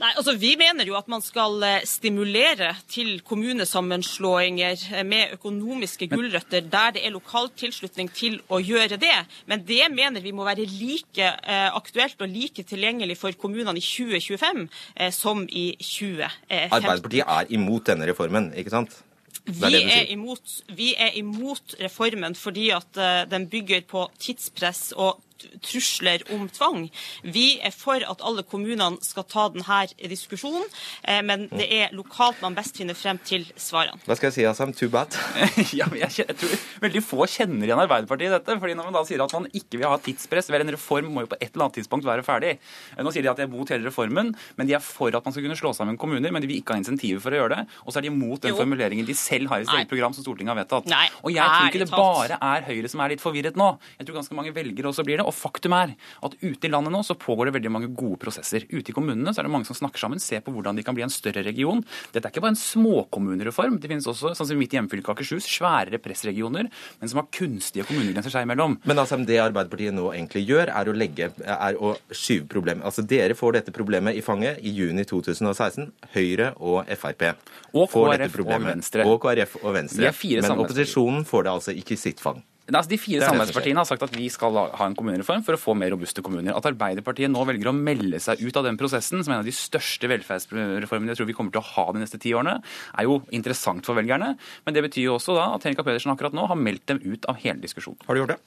[0.00, 6.08] Nei, altså Vi mener jo at man skal eh, stimulere til kommunesammenslåinger eh, med økonomiske
[6.08, 9.14] gulrøtter der det er lokal tilslutning til å gjøre det.
[9.50, 13.84] Men det mener vi må være like eh, aktuelt og like tilgjengelig for kommunene i
[13.84, 14.66] 2025
[15.12, 16.72] som i 2015.
[16.72, 18.96] Arbeiderpartiet er imot denne reformen, ikke sant?
[19.42, 23.00] Vi er, imot, vi er, imot, reformen fordi at
[23.30, 25.18] den bygger på tidspress og
[25.64, 26.86] trusler om tvang.
[27.22, 30.64] Vi er for at alle kommunene skal ta denne diskusjonen,
[31.02, 34.00] eh, men det er lokalt man best finner frem til svarene.
[34.06, 34.74] Hva skal jeg si, Assam?
[34.76, 35.14] Too bad?
[35.80, 38.58] ja, jeg, jeg, tror veldig få kjenner igjen Arbeiderpartiet i dette.
[38.62, 41.26] fordi Når man da sier at man ikke vil ha tidspress, vel, en reform må
[41.26, 42.56] jo på et eller annet tidspunkt være ferdig.
[42.96, 45.26] Eh, nå sier de at de er mot hele reformen, men de er for at
[45.26, 47.58] man skal kunne slå sammen kommuner, men de vil ikke ha insentiver for å gjøre
[47.58, 47.66] det.
[47.86, 48.60] Og så er de mot den jo.
[48.60, 50.88] formuleringen de selv har i sitt eget program som Stortinget har vedtatt.
[50.90, 51.06] Nei.
[51.22, 53.68] Og jeg tror ikke det bare er Høyre som er litt forvirret nå.
[53.98, 55.26] Jeg tror ganske mange velgere også blir det.
[55.32, 58.66] Og faktum er at ute i landet nå så pågår det veldig mange gode prosesser.
[58.68, 60.96] Ute i kommunene så er det mange som snakker sammen, ser på hvordan de kan
[60.96, 61.80] bli en større region.
[62.12, 63.78] Dette er ikke bare en småkommunereform.
[63.80, 66.68] Det finnes også, sånn som i mitt hjemfylke Akershus, sværere pressregioner,
[67.00, 68.78] men som har kunstige kommunegrenser seg imellom.
[68.88, 72.84] Men altså, det Arbeiderpartiet nå egentlig gjør, er å, legge, er å skyve problemet.
[72.88, 75.90] Altså, Dere får dette problemet i fanget i juni 2016.
[76.12, 77.28] Høyre og Frp
[77.72, 79.08] og KrF og Venstre.
[79.08, 80.12] Og KrF og Venstre.
[80.42, 82.42] Men opposisjonen får det altså ikke i sitt fang.
[82.70, 85.74] Altså, de fire samarbeidspartiene har sagt at vi skal ha en kommunereform for å få
[85.78, 86.54] mer robuste kommuner.
[86.54, 89.48] At Arbeiderpartiet nå velger å melde seg ut av den prosessen, som er en av
[89.48, 92.60] de største velferdsreformene jeg tror vi kommer til å ha de neste ti årene,
[92.94, 94.36] er jo interessant for velgerne.
[94.62, 97.26] Men det betyr jo også da at Henrika Pedersen akkurat nå har meldt dem ut
[97.26, 97.98] av hele diskusjonen.
[98.06, 98.40] Har du gjort det?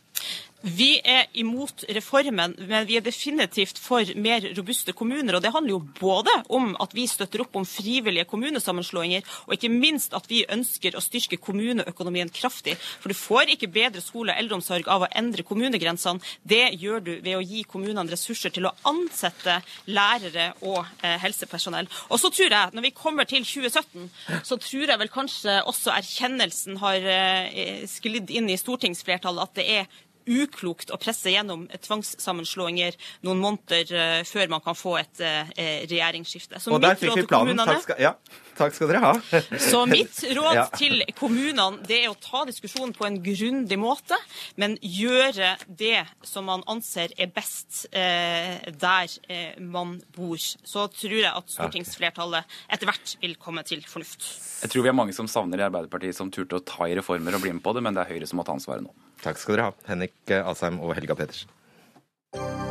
[0.64, 5.36] Vi er imot reformen, men vi er definitivt for mer robuste kommuner.
[5.36, 9.70] og Det handler jo både om at vi støtter opp om frivillige kommunesammenslåinger, og ikke
[9.70, 12.78] minst at vi ønsker å styrke kommuneøkonomien kraftig.
[12.80, 16.24] For du får ikke bedre skole og eldreomsorg av å endre kommunegrensene.
[16.42, 21.92] Det gjør du ved å gi kommunene ressurser til å ansette lærere og eh, helsepersonell.
[22.10, 24.10] Og så tror jeg, når vi kommer til 2017,
[24.42, 29.70] så tror jeg vel kanskje også erkjennelsen har eh, sklidd inn i stortingsflertallet at det
[29.78, 35.54] er uklokt å presse gjennom tvangssammenslåinger noen måneder uh, før man kan få et uh,
[35.86, 36.62] regjeringsskifte.
[36.62, 37.62] Så og der fikk vi planen.
[37.66, 38.16] Takk skal, ja,
[38.58, 39.14] takk skal, dere ha.
[39.62, 40.66] så mitt råd ja.
[40.76, 44.18] til kommunene det er å ta diskusjonen på en grundig måte,
[44.62, 49.16] men gjøre det som man anser er best eh, der
[49.62, 50.40] man bor.
[50.40, 54.28] Så tror jeg at stortingsflertallet etter hvert vil komme til fornuft.
[54.64, 57.38] Jeg tror vi er mange som savner i Arbeiderpartiet som turte å ta i reformer
[57.38, 58.94] og bli med på det, men det er Høyre som må ta ansvaret nå.
[59.24, 62.65] Takk skal dere ha, Henrik Asheim og Helga Petersen.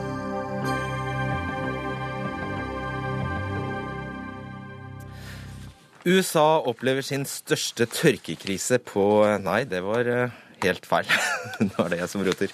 [6.04, 9.04] USA opplever sin største tørkekrise på
[9.40, 11.08] Nei, det var eh, helt feil.
[11.64, 12.52] Nå er det jeg som roter.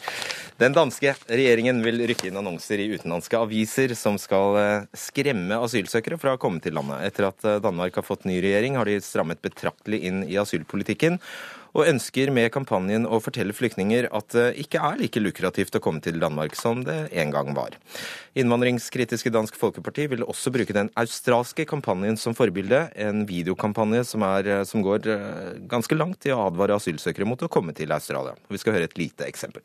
[0.61, 6.21] Den danske regjeringen vil rykke inn annonser i utenlandske aviser som skal eh, skremme asylsøkere
[6.23, 7.03] fra å komme til landet.
[7.09, 11.19] Etter at eh, Danmark har fått ny regjering, har de strammet betraktelig inn i asylpolitikken.
[11.75, 16.03] Og ønsker med kampanjen å fortelle flyktninger at det ikke er like lukrativt å komme
[16.05, 17.77] til Danmark som det en gang var.
[18.39, 24.65] Innvandringskritiske Dansk Folkeparti vil også bruke den australske kampanjen som forbilde, en videokampanje som, er,
[24.69, 28.37] som går eh, ganske langt i å advare asylsøkere mot å komme til Australia.
[28.51, 29.63] Vi skal høre et lite eksempel.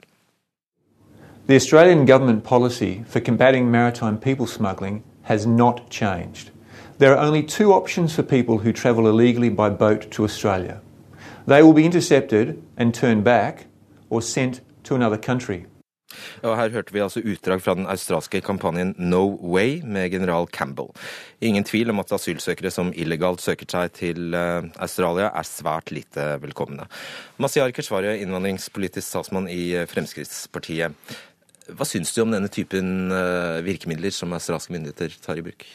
[1.47, 6.49] The Australian government policy for combating maritime people smuggling has not changed.
[6.97, 10.81] There are only two options for people who travel illegally by boat to Australia.
[11.47, 13.67] They will be intercepted and turned back
[14.09, 15.65] or sent to another country.
[16.41, 20.89] Og Her hørte vi altså utdrag fra den australske kampanjen No Way med general Campbell.
[21.41, 26.27] Ingen tvil om at asylsøkere som illegalt søker seg til eh, Australia, er svært lite
[26.41, 26.87] velkomne.
[27.37, 30.95] Masiar Keshvari, innvandringspolitisk statsmann i eh, Fremskrittspartiet.
[31.65, 35.67] Hva syns du om denne typen eh, virkemidler som australske myndigheter tar i bruk?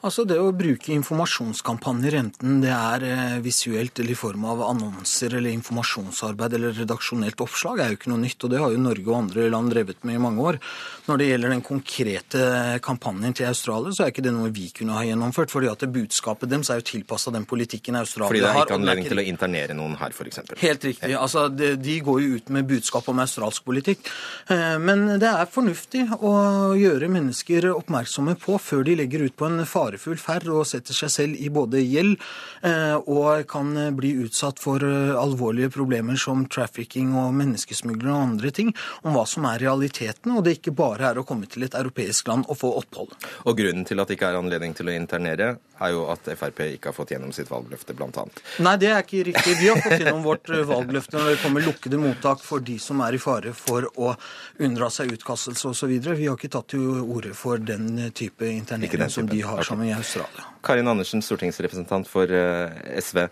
[0.00, 5.34] Altså Det å bruke informasjonskampanjer, enten det er eh, visuelt eller i form av annonser
[5.36, 8.46] eller informasjonsarbeid eller redaksjonelt oppslag, er jo ikke noe nytt.
[8.46, 10.58] og Det har jo Norge og andre land drevet med i mange år.
[11.04, 12.44] Når det gjelder den konkrete
[12.86, 15.52] kampanjen til Australia, så er ikke det noe vi kunne ha gjennomført.
[15.52, 18.32] fordi at budskapet deres er jo tilpassa den politikken Australia har.
[18.32, 20.40] Fordi det er ikke anledning til å internere noen her, f.eks.?
[20.64, 21.12] Helt riktig.
[21.12, 24.08] altså De går jo ut med budskap om australsk politikk.
[24.48, 29.50] Eh, men det er fornuftig å gjøre mennesker oppmerksomme på før de legger ut på
[29.50, 32.18] en fare farefull ferd og setter seg selv i både gjeld
[32.62, 38.50] eh, og kan bli utsatt for eh, alvorlige problemer som trafficking og menneskesmugler og andre
[38.54, 38.72] ting,
[39.02, 42.28] om hva som er realiteten, og det ikke bare er å komme til et europeisk
[42.30, 43.16] land og få opphold.
[43.46, 46.60] Og grunnen til at det ikke er anledning til å internere, er jo at Frp
[46.66, 48.26] ikke har fått gjennom sitt valgløfte, bl.a.
[48.60, 49.56] Nei, det er ikke riktig.
[49.60, 53.00] Vi har fått gjennom vårt eh, valgløfte når det kommer lukkede mottak for de som
[53.06, 54.12] er i fare for å
[54.60, 55.96] unndra seg utkastelse osv.
[55.96, 59.92] Vi har ikke tatt til orde for den type internering som de har som i
[59.94, 60.46] Australia.
[60.62, 63.26] Karin Andersen, stortingsrepresentant for eh, SV.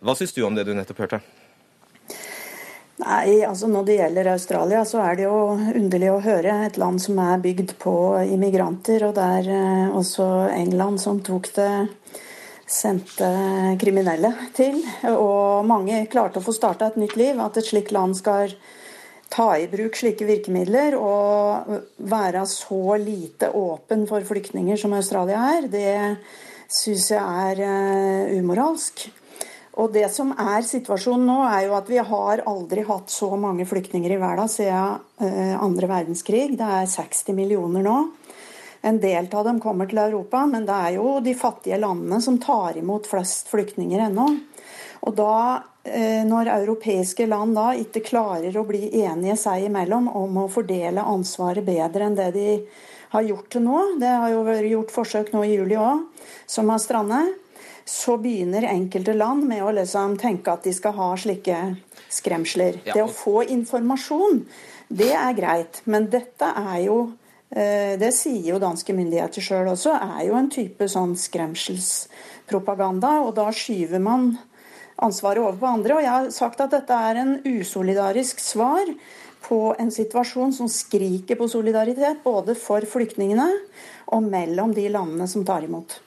[0.00, 1.20] Hva syns du om det du nettopp hørte?
[3.00, 7.00] Nei, altså Når det gjelder Australia, så er det jo underlig å høre et land
[7.00, 7.94] som er bygd på
[8.28, 11.72] immigranter, og det er eh, også England som tok det
[12.70, 13.28] sendte
[13.80, 14.78] kriminelle til.
[15.10, 17.40] Og mange klarte å få starta et nytt liv.
[17.42, 18.54] At et slikt land skal
[19.30, 21.70] ta i bruk slike virkemidler og
[22.10, 25.94] være så lite åpen for flyktninger som Australia er, det
[26.70, 29.06] syns jeg er uh, umoralsk.
[29.80, 33.64] Og det som er situasjonen nå, er jo at vi har aldri hatt så mange
[33.70, 36.58] flyktninger i verden siden uh, andre verdenskrig.
[36.58, 37.98] Det er 60 millioner nå.
[38.82, 42.38] En del av dem kommer til Europa, men det er jo de fattige landene som
[42.42, 44.30] tar imot flest flyktninger ennå.
[45.06, 50.36] Og da Eh, når europeiske land da ikke klarer å bli enige seg imellom om
[50.44, 52.48] å fordele ansvaret bedre enn det de
[53.10, 56.04] har gjort til nå, det har jo vært gjort forsøk nå i juli òg,
[56.46, 57.32] som har strandet,
[57.90, 61.56] så begynner enkelte land med å liksom tenke at de skal ha slike
[62.10, 62.78] skremsler.
[62.84, 62.94] Ja.
[62.94, 64.44] Det å få informasjon,
[64.88, 65.82] det er greit.
[65.90, 66.98] Men dette er jo
[67.50, 73.16] eh, det sier jo danske myndigheter sjøl også, er jo en type sånn skremselspropaganda.
[73.26, 74.36] Og da skyver man
[75.04, 75.96] ansvaret over på andre.
[75.96, 78.92] Og jeg har sagt at dette er en usolidarisk svar
[79.46, 83.48] på en situasjon som skriker på solidaritet, både for flyktningene
[84.12, 86.00] og mellom de landene som tar imot.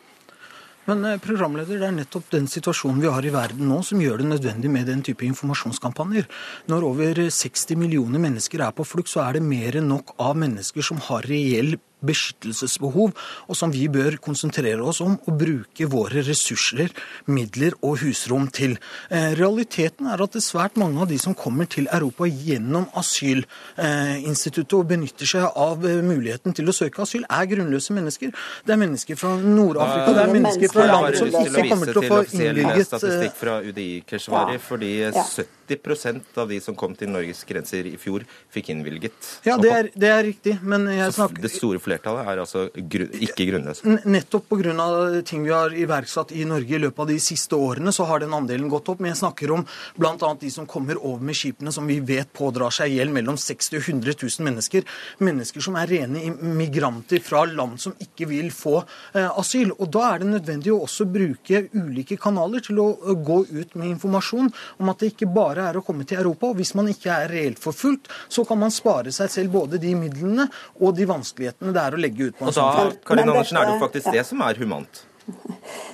[0.89, 4.19] Men eh, programleder, det er nettopp den situasjonen vi har i verden nå som gjør
[4.19, 6.27] det nødvendig med den type informasjonskampanjer.
[6.71, 10.35] Når over 60 millioner mennesker er på flukt, så er det mer enn nok av
[10.39, 13.13] mennesker som har reell beskyttelsesbehov,
[13.47, 16.91] og som vi bør konsentrere oss om og bruke våre ressurser,
[17.31, 18.77] midler og husrom til.
[19.09, 22.87] Eh, realiteten er at det er svært mange av de som kommer til Europa gjennom
[22.99, 28.33] asylinstituttet og benytter seg av eh, muligheten til å søke asyl, er grunnløse mennesker.
[28.65, 32.05] Det er mennesker fra Nord-Afrika, det er mennesker fra land som ikke kommer til å
[32.09, 37.87] få innvilget statistikk fra UDI, Keshvari, fordi 70% av de som kom til Norges grenser
[37.89, 41.43] i fjor, fikk innvilget Ja, det er, det er riktig, men jeg snakker
[41.93, 43.95] flertallet er altså ikke grunnløse?
[44.09, 45.21] Nettopp pga.
[45.25, 48.33] ting vi har iverksatt i Norge i løpet av de siste årene, så har den
[48.33, 48.99] andelen gått opp.
[48.99, 49.65] Men jeg snakker om
[49.97, 50.33] bl.a.
[50.39, 53.89] de som kommer over med skipene, som vi vet pådrar seg gjeld mellom 60 og
[53.89, 54.87] 100 000 mennesker.
[55.23, 59.73] Mennesker som er rene migranter fra land som ikke vil få eh, asyl.
[59.77, 62.89] Og da er det nødvendig å også bruke ulike kanaler til å
[63.23, 66.49] gå ut med informasjon om at det ikke bare er å komme til Europa.
[66.49, 69.93] og Hvis man ikke er reelt forfulgt, så kan man spare seg selv både de
[69.97, 70.47] midlene
[70.81, 73.69] og de vanskelighetene det er å legge ut på en og da, Karin Andersen, er
[73.69, 75.03] det jo faktisk det som er humant?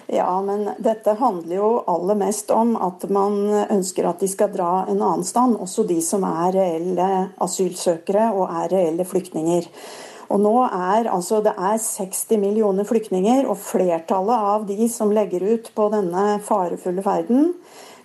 [0.10, 4.88] Ja, men dette handler jo aller mest om at man ønsker at de skal dra
[4.90, 7.10] en annen stand, også de som er reelle
[7.46, 9.68] asylsøkere og er reelle flyktninger.
[10.34, 15.46] Og nå er altså Det er 60 millioner flyktninger, og flertallet av de som legger
[15.46, 17.54] ut på denne farefulle ferden,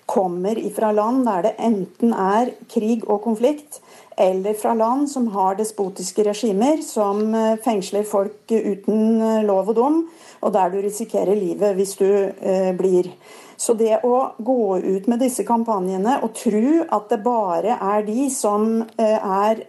[0.05, 3.81] kommer ifra land der det enten er krig og konflikt,
[4.17, 9.79] eller fra land som har despotiske regimer som eh, fengsler folk uten eh, lov og
[9.79, 9.97] dom,
[10.41, 13.11] og der du risikerer livet hvis du eh, blir.
[13.57, 18.27] Så det å gå ut med disse kampanjene og tro at det bare er de
[18.35, 19.61] som er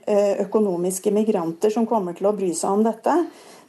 [0.42, 3.14] økonomiske migranter som kommer til å bry seg om dette,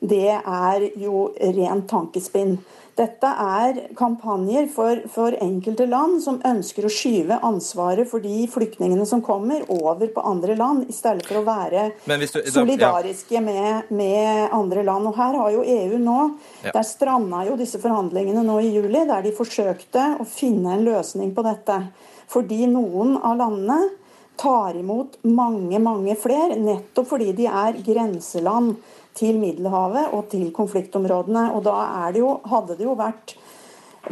[0.00, 2.58] det er jo rent tankespinn.
[2.96, 9.04] Dette er kampanjer for, for, enkelte land som ønsker å skyve ansvaret for de flyktningene
[9.08, 14.46] som kommer, over på andre land, i stedet for å være du, solidariske med, med,
[14.48, 15.10] andre land.
[15.10, 16.16] Og Her har jo EU nå
[16.64, 16.72] ja.
[16.72, 21.36] Der stranda jo disse forhandlingene nå i juli, der de forsøkte å finne en løsning
[21.36, 21.76] på dette.
[22.32, 23.90] Fordi noen av landene
[24.40, 28.76] tar imot mange, mange flere, nettopp fordi de er grenseland
[29.16, 31.48] til Middelhavet og til konfliktområdene.
[31.56, 31.76] Og da
[32.12, 33.36] det jo, hadde det jo vært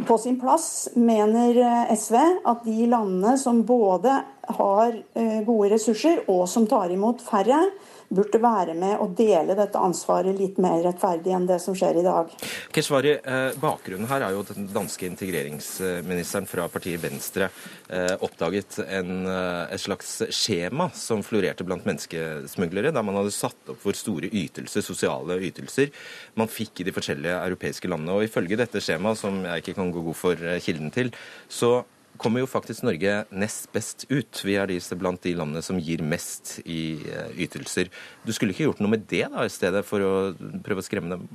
[0.07, 1.55] på sin plass, mener
[1.95, 4.17] SV, at de landene som både
[4.57, 7.61] har eh, gode ressurser og som tar imot færre,
[8.09, 12.05] burde være med og dele dette ansvaret litt mer rettferdig enn det som skjer i
[12.05, 12.33] dag.
[12.75, 17.49] Keshvari, eh, Bakgrunnen her er jo at den danske integreringsministeren fra partiet Venstre
[17.89, 23.73] eh, oppdaget en, eh, et slags skjema som florerte blant menneskesmuglere, der man hadde satt
[23.73, 25.91] opp hvor store ytelser, sosiale ytelser
[26.35, 28.19] man fikk i de forskjellige europeiske landene.
[28.19, 31.11] Og Ifølge dette skjemaet, som jeg ikke kan gå god for kilden til,
[31.49, 31.83] så
[32.21, 34.41] kommer jo faktisk Norge nest best ut.
[34.45, 37.91] Vi er de blant de landene som gir mest i eh, ytelser.
[38.25, 40.13] Du skulle ikke gjort noe med det da, i stedet for å
[40.65, 41.27] prøve å skremme dem?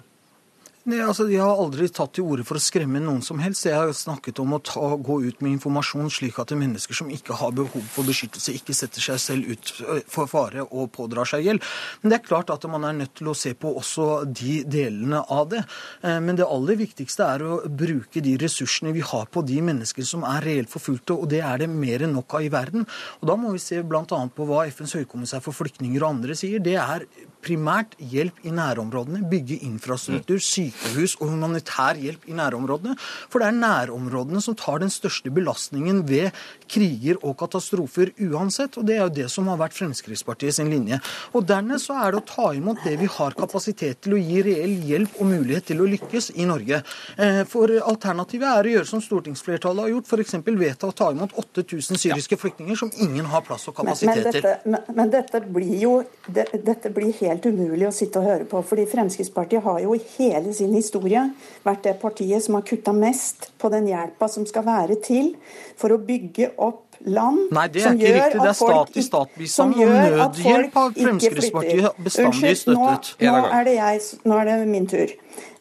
[0.88, 3.66] Nei, altså, Jeg har aldri tatt til orde for å skremme noen som helst.
[3.66, 7.37] Jeg har snakket om å ta, gå ut med informasjon slik at mennesker som ikke
[7.37, 9.73] har behov for beskyttelse, ikke setter seg selv ut
[10.09, 11.66] for fare og pådrar seg gjeld.
[12.01, 15.21] Men det er klart at man er nødt til å se på også de delene
[15.29, 15.61] av det.
[16.01, 20.07] Eh, men det aller viktigste er å bruke de ressursene vi har på de mennesker
[20.09, 22.88] som er reelt forfulgte, og det er det mer enn nok av i verden.
[23.21, 24.07] Og Da må vi se bl.a.
[24.09, 26.64] på hva FNs høykommissær for flyktninger og andre sier.
[26.64, 27.05] Det er
[27.45, 30.49] primært hjelp i nærområdene, bygge infrastruktur, mm.
[30.71, 32.97] Sykehus og humanitær hjelp i nærområdene.
[33.31, 36.31] For det er nærområdene som tar den største belastningen ved
[36.71, 38.79] kriger og katastrofer uansett.
[38.79, 41.01] Og det er jo det som har vært Fremskrittspartiet sin linje.
[41.35, 44.45] Og dernest så er det å ta imot det vi har kapasitet til å gi
[44.47, 46.83] reell hjelp og mulighet til å lykkes i Norge.
[47.17, 50.39] Eh, for alternativet er å gjøre som stortingsflertallet har gjort, f.eks.
[50.61, 54.45] vedta å ta imot 8000 syriske flyktninger som ingen har plass og kapasitet til.
[54.45, 55.95] Men, men, men, dette blir jo
[56.29, 58.63] det, dette blir helt helt umulig å sitte og høre på.
[58.63, 61.25] fordi Fremskrittspartiet har jo i hele sin historie
[61.66, 65.35] vært det partiet som har kutta mest på den hjelpa som skal være til
[65.81, 68.40] for å bygge opp land Nei, det er ikke riktig.
[68.40, 73.14] Det er stat i stat-bistand og nødhjelp har Fremskrittspartiet bestandig støttet.
[73.23, 75.14] Nå, nå, er det jeg, nå er det min tur.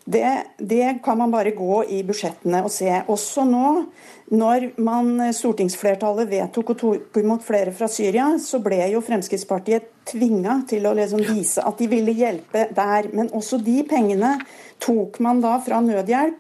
[0.10, 0.26] Det,
[0.58, 2.90] det, kan man bare gå i budsjettene og se.
[3.14, 3.84] Også nå
[4.30, 9.88] når man, eh, stortingsflertallet vedtok å tok imot flere fra Syria, så ble jo Fremskrittspartiet
[10.06, 13.10] tvinga til å liksom vise at de ville hjelpe der.
[13.14, 14.38] Men også de pengene
[14.80, 16.38] tok man da fra nødhjelp,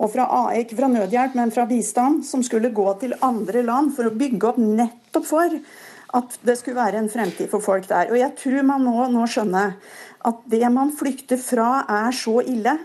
[0.00, 0.26] og fra,
[0.58, 4.48] ikke fra nødhjelp, men fra bistand, som skulle gå til andre land for å bygge
[4.48, 5.60] opp nettopp for
[6.12, 8.10] at det skulle være en fremtid for folk der.
[8.10, 9.66] Og jeg tror man må nå skjønne
[10.28, 12.76] at det man flykter fra, er så ille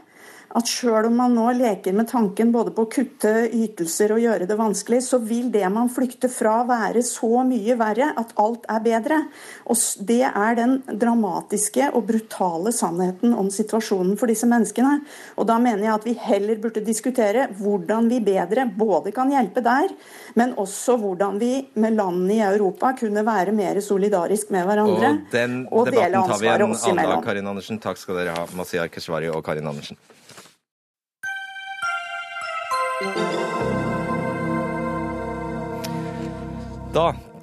[0.56, 4.48] at sjøl om man nå leker med tanken både på å kutte ytelser og gjøre
[4.48, 8.84] det vanskelig, så vil det man flykter fra være så mye verre at alt er
[8.86, 9.20] bedre.
[9.68, 15.02] Og Det er den dramatiske og brutale sannheten om situasjonen for disse menneskene.
[15.36, 19.64] Og Da mener jeg at vi heller burde diskutere hvordan vi bedre både kan hjelpe
[19.66, 19.92] der,
[20.36, 25.12] men også hvordan vi med landene i Europa kunne være mer solidarisk med hverandre.
[25.20, 27.80] Og den og debatten tar vi en annen dag, Karin Andersen.
[27.80, 30.00] Takk skal dere ha, Masiar Keshvari og Karin Andersen.
[32.96, 33.02] Da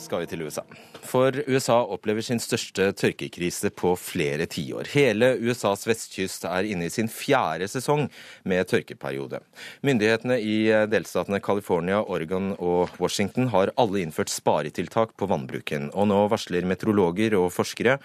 [0.01, 0.63] skal vi til USA.
[1.05, 4.89] For USA opplever sin største tørkekrise på flere tiår.
[4.95, 8.07] Hele USAs vestkyst er inne i sin fjerde sesong
[8.49, 9.43] med tørkeperiode.
[9.85, 10.57] Myndighetene i
[10.89, 15.91] delstatene California, Oregon og Washington har alle innført sparetiltak på vannbruken.
[15.93, 17.99] Og nå varsler meteorologer og forskere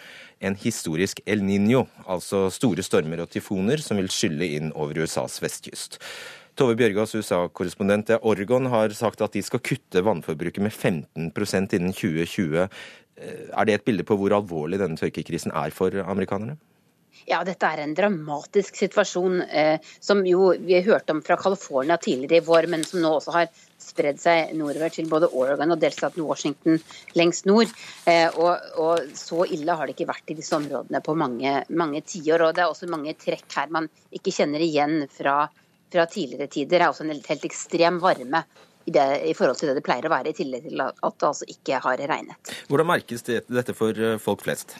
[0.44, 5.40] en historisk El Niño, altså store stormer og tyfoner som vil skylle inn over USAs
[5.40, 6.02] vestkyst.
[6.58, 8.16] Tove Bjørgaas, USA-korrespondent.
[8.26, 12.64] Oregon har sagt at de skal kutte vannforbruket med 15% innen 2020.
[13.18, 16.58] Er det et bilde på hvor alvorlig denne tørkekrisen er for amerikanerne?
[17.28, 21.98] Ja, dette er en dramatisk situasjon eh, som jo vi har hørt om fra California
[22.02, 23.50] tidligere i vår, men som nå også har
[23.82, 26.78] spredd seg nordover til både Oregon og delstaten Washington
[27.20, 27.74] lengst nord.
[28.06, 32.04] Eh, og, og, så ille har det ikke vært i disse områdene på mange, mange
[32.06, 32.48] tiår.
[32.48, 35.48] Og det er også mange trekk her man ikke kjenner igjen fra
[35.94, 38.44] fra tidligere tider er også en helt ekstrem varme
[38.88, 41.28] i, det, i, forhold til det det pleier å være, i tillegg til at det
[41.28, 42.54] altså ikke har regnet.
[42.72, 44.78] Hvordan merkes det, dette for eh, folk flest?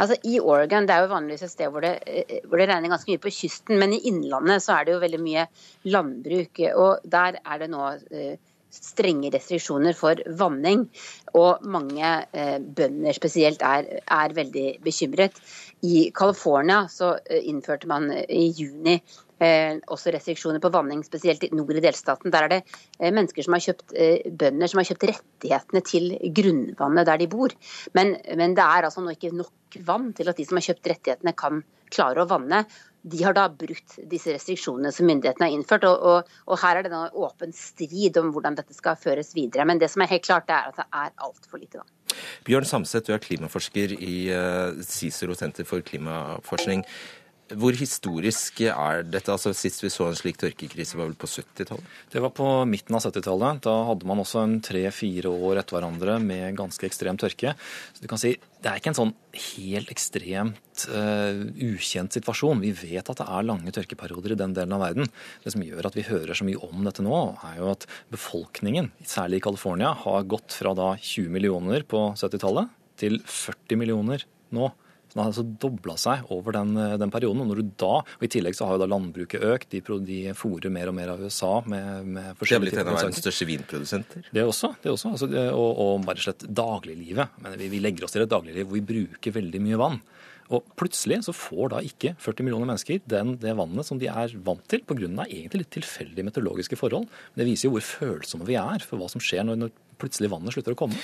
[0.00, 2.94] Altså, I Oregon det er jo vanligvis et sted hvor det, eh, hvor det, regner
[2.94, 5.44] ganske mye på kysten, men i innlandet så er det jo veldig mye
[5.92, 6.62] landbruk.
[6.72, 7.84] og Der er det nå
[8.16, 8.40] eh,
[8.72, 10.88] strenge restriksjoner for vanning.
[11.36, 12.16] Og mange
[12.80, 15.36] bønder spesielt er, er, veldig bekymret.
[15.84, 18.98] I California så innførte man i juni
[19.38, 22.32] også restriksjoner på vanning, spesielt i nord i delstaten.
[22.34, 22.60] Der er det
[22.98, 27.30] eh, mennesker som har kjøpt, eh, bønder som har kjøpt rettighetene til grunnvannet der de
[27.30, 27.54] bor.
[27.94, 30.92] Men, men det er altså nå ikke nok vann til at de som har kjøpt
[30.94, 32.66] rettighetene kan klare å vanne
[33.08, 35.86] de har da brutt disse restriksjonene som myndighetene har innført.
[35.88, 39.66] Og, og, og her er det nå åpen strid om hvordan dette skal føres videre.
[39.68, 41.92] Men det som er helt klart, er at det er altfor lite vann.
[42.48, 44.16] Bjørn Samset, du er klimaforsker i
[44.82, 46.84] CICERO Senter for klimaforskning.
[47.56, 49.32] Hvor historisk er dette?
[49.32, 51.86] Altså Sist vi så en slik tørkekrise, var vel på 70-tallet?
[52.12, 53.62] Det var på midten av 70-tallet.
[53.64, 57.54] Da hadde man også en tre-fire år etter hverandre med ganske ekstrem tørke.
[57.96, 62.60] Så du kan si det er ikke en sånn helt ekstremt uh, ukjent situasjon.
[62.60, 65.08] Vi vet at det er lange tørkeperioder i den delen av verden.
[65.44, 68.90] Det som gjør at vi hører så mye om dette nå, er jo at befolkningen,
[69.06, 74.72] særlig i California, har gått fra da 20 millioner på 70-tallet til 40 millioner nå.
[75.08, 77.40] Så den har altså dobla seg over den, den, perioden.
[77.40, 79.70] Og når du da, og I tillegg så har jo da landbruket økt.
[79.72, 82.92] De, de fôrer mer og mer av USA med, med forskjellige Det er blitt en
[82.92, 84.28] av verdens største vinprodusenter?
[84.28, 84.74] Det også.
[84.82, 85.14] det også.
[85.16, 87.40] Altså, og, og, bare slett dagliglivet.
[87.44, 90.00] Men vi, vi legger oss til et dagligliv hvor vi bruker veldig mye vann.
[90.54, 94.32] Og plutselig så får da ikke 40 millioner mennesker den, det vannet som de er
[94.44, 95.10] vant til, pga.
[95.26, 97.08] egentlig litt tilfeldige meteorologiske forhold.
[97.08, 100.30] Men det viser jo hvor følsomme vi er for hva som skjer når, når plutselig
[100.32, 100.96] vannet slutter å komme.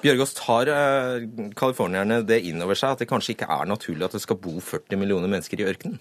[0.00, 1.26] Bjørgaas, tar eh,
[1.58, 4.54] californierne det inn over seg at det kanskje ikke er naturlig at det skal bo
[4.64, 5.98] 40 millioner mennesker i ørkenen?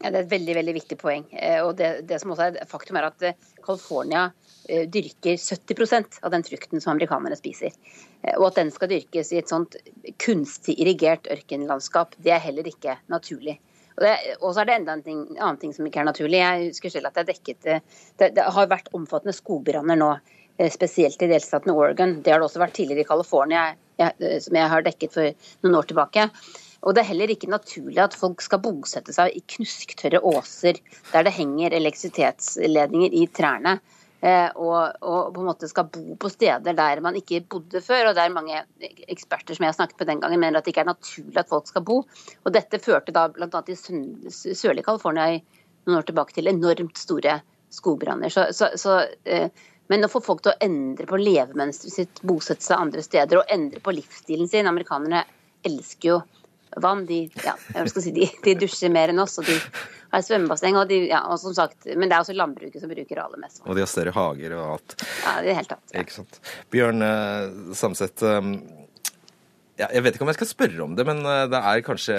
[0.00, 1.26] Ja, Det er et veldig veldig viktig poeng.
[1.36, 4.30] Eh, og det, det som også er faktum er at eh, California
[4.62, 7.74] dyrker 70% av den frukten som amerikanerne spiser.
[8.36, 9.74] Og at den skal dyrkes i et sånt
[10.22, 13.56] kunstig irrigert ørkenlandskap, det er heller ikke naturlig.
[14.38, 16.38] Og så er det enda en ting, annen ting som ikke er naturlig.
[16.38, 20.12] Jeg husker selv at jeg dekket det, det har vært omfattende skogbranner nå
[20.70, 22.20] spesielt i delstaten Oregon.
[22.22, 23.64] Det har det også vært tidligere i California,
[23.98, 26.28] eh, som jeg har dekket for noen år tilbake.
[26.82, 30.80] Og det er heller ikke naturlig at folk skal bosette seg i knusktørre åser
[31.12, 33.78] der det henger elektrisitetsledninger i trærne.
[34.22, 38.10] Eh, og, og, på en måte skal bo på steder der man ikke bodde før,
[38.10, 38.60] og der mange
[39.10, 41.70] eksperter som jeg snakket med den gangen mener at det ikke er naturlig at folk
[41.70, 42.02] skal bo.
[42.44, 43.62] Og Dette førte da bl.a.
[43.66, 45.40] i sørlige California
[45.86, 47.40] noen år tilbake til enormt store
[47.72, 48.30] skogbranner.
[48.30, 49.00] Så, så, så
[49.92, 53.50] men å få folk til å endre på levemønsteret sitt, bosette seg andre steder og
[53.52, 55.26] endre på livsstilen sin Amerikanerne
[55.68, 56.20] elsker jo
[56.80, 57.04] vann.
[57.06, 57.52] De, ja,
[57.92, 59.58] si, de, de dusjer mer enn oss, og de
[60.14, 60.78] har svømmebasseng.
[60.80, 63.60] Og, de, ja, og som sagt, men det er også landbruket som bruker aller mest.
[63.66, 64.96] Og de har større hager og alt.
[65.26, 65.92] Ja, i det hele tatt.
[65.92, 66.54] Ja.
[66.72, 68.54] Bjørn eh, Samset, um,
[69.80, 72.16] ja, jeg vet ikke om jeg skal spørre om det, men eh, det er kanskje,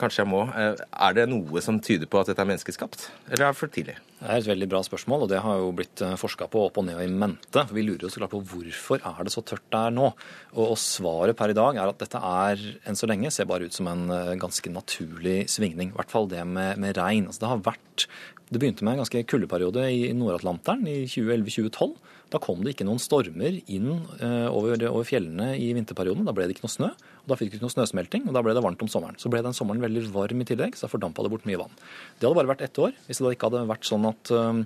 [0.00, 0.40] kanskje jeg må.
[0.56, 3.72] Eh, er det noe som tyder på at dette er menneskeskapt, eller er det for
[3.72, 3.96] tidlig?
[4.22, 6.80] Det er et veldig bra spørsmål, og det har jo blitt eh, forska på opp
[6.80, 7.66] og ned og i mente.
[7.76, 10.14] Vi lurer jo så klart på hvorfor er det så tørt der nå.
[10.56, 13.76] Og, svaret per i dag er at dette er enn så lenge ser bare ut
[13.76, 14.08] som en
[14.40, 15.92] ganske naturlig svingning.
[15.92, 17.28] I hvert fall det med, med regn.
[17.28, 18.08] Altså det har vært
[18.48, 21.94] det begynte med en ganske kuldeperiode i Nord-Atlanteren i 2011-2012.
[22.34, 26.24] Da kom det ikke noen stormer inn eh, over, over, fjellene i vinterperioden.
[26.26, 26.88] Da ble det ikke noe snø.
[27.22, 29.20] og Da fikk vi ikke noe snøsmelting, og da ble det varmt om sommeren.
[29.22, 31.76] Så ble den sommeren veldig varm i tillegg, så da fordampa det bort mye vann.
[32.18, 32.96] Det hadde bare vært ett år.
[33.06, 34.64] Hvis det da ikke hadde vært sånn at um,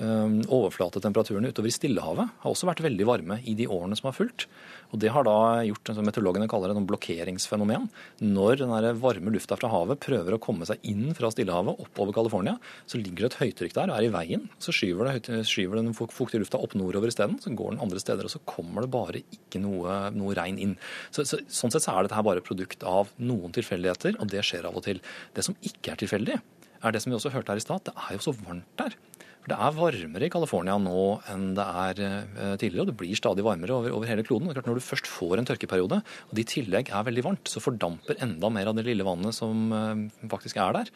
[0.00, 4.46] overflatetemperaturene utover i Stillehavet har også vært veldig varme i de årene som har fulgt.
[4.92, 7.88] Og Det har da gjort som meteorologene kaller det, noen blokkeringsfenomen.
[8.20, 12.58] Når den varme lufta fra havet prøver å komme seg inn fra Stillehavet oppover California,
[12.86, 14.48] så ligger det et høytrykk der og er i veien.
[14.60, 17.38] Så skyver, det, skyver den fuktige lufta opp nordover isteden.
[17.40, 20.74] Så går den andre steder, og så kommer det bare ikke noe, noe regn inn.
[21.10, 24.44] Så, så, sånn sett så er dette her bare produkt av noen tilfeldigheter, og det
[24.44, 25.00] skjer av og til.
[25.36, 26.40] Det som ikke er tilfeldig,
[26.82, 27.84] er det som vi også hørte her i stad.
[27.86, 28.96] Det er jo så varmt der.
[29.42, 33.18] For Det er varmere i California nå enn det er eh, tidligere, og det blir
[33.18, 34.52] stadig varmere over, over hele kloden.
[34.54, 38.22] Når du først får en tørkeperiode, og det i tillegg er veldig varmt, så fordamper
[38.22, 40.92] enda mer av det lille vannet som uh, faktisk er der.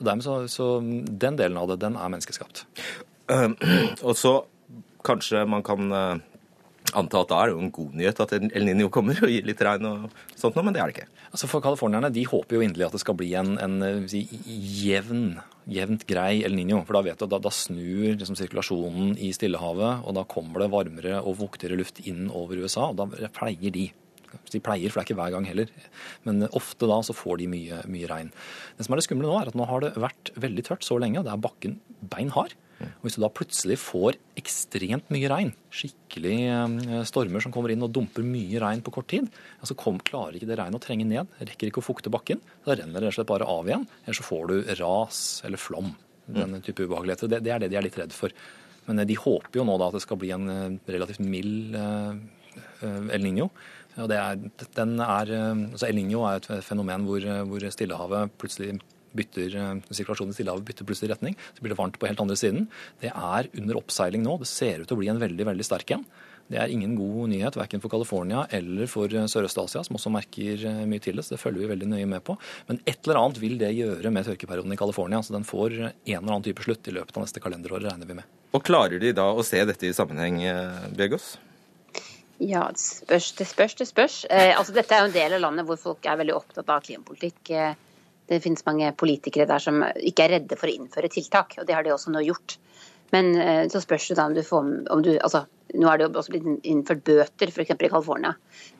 [0.00, 2.64] Så, så, så den delen av det, den er menneskeskapt.
[3.28, 3.52] Uh,
[4.08, 4.38] og så
[5.04, 5.92] kanskje man kan
[6.98, 9.46] anta at da er det jo en god nyhet at El Niño kommer og gir
[9.46, 11.24] litt regn og sånt noe, men det er det ikke.
[11.30, 14.24] Altså For californierne de håper jo inderlig at det skal bli en, en si,
[14.82, 15.38] jevn
[15.70, 16.82] jevnt grei El Niño.
[16.86, 20.70] For da vet du da, da snur liksom, sirkulasjonen i Stillehavet, og da kommer det
[20.72, 23.90] varmere og vuktigere luft inn over USA, og da pleier de
[24.30, 25.70] De pleier, for det er ikke hver gang heller.
[26.22, 28.28] Men ofte da så får de mye, mye regn.
[28.78, 31.00] Det som er det skumle nå, er at nå har det vært veldig tørt så
[31.02, 31.74] lenge, og det er bakken
[32.12, 32.54] beinhard.
[32.80, 37.84] Og Hvis du da plutselig får ekstremt mye regn, skikkelig eh, stormer som kommer inn
[37.84, 39.28] og dumper mye regn på kort tid,
[39.66, 42.40] så kom, klarer ikke det regnet å trenge ned, rekker ikke å fukte bakken.
[42.66, 43.86] Da renner det rett og slett bare av igjen.
[44.04, 45.92] Eller så får du ras eller flom.
[46.30, 47.30] Denne type ubehageligheter.
[47.30, 48.32] Det, det er det de er litt redd for.
[48.86, 53.50] Men de håper jo nå da at det skal bli en relativt mild El Niño.
[54.00, 54.38] Og det er,
[54.76, 55.32] den er,
[55.74, 58.78] altså El Niño er et fenomen hvor, hvor Stillehavet plutselig
[59.16, 59.54] bytter,
[59.90, 61.36] sirkulasjonen i Stillehavet bytter plutselig retning.
[61.54, 62.66] Så blir det varmt på helt andre siden.
[63.02, 64.38] Det er under oppseiling nå.
[64.42, 66.04] Det ser ut til å bli en veldig veldig sterk en.
[66.50, 71.02] Det er ingen god nyhet verken for California eller for Sørøst-Asia, som også merker mye
[71.02, 71.22] til det.
[71.26, 72.34] Så det følger vi veldig nøye med på.
[72.66, 75.22] Men et eller annet vil det gjøre med tørkeperioden i California.
[75.22, 78.18] Så den får en eller annen type slutt i løpet av neste kalenderår, regner vi
[78.18, 78.34] med.
[78.50, 80.42] Og klarer de da å se dette i sammenheng,
[80.98, 81.36] Bjørgaas?
[82.40, 83.74] Ja, det spørs, det spørs.
[83.76, 84.14] Det spørs.
[84.32, 86.80] Eh, altså, dette er jo en del av landet hvor folk er veldig opptatt av
[86.86, 87.50] klimapolitikk.
[87.52, 87.74] Eh,
[88.30, 91.74] det finnes mange politikere der som ikke er redde for å innføre tiltak, og det
[91.74, 92.56] har de også nå gjort.
[93.10, 96.06] Men eh, så spørs det da om du får om du, altså, Nå er det
[96.08, 97.68] jo også blitt innført bøter, f.eks.
[97.70, 98.32] i California,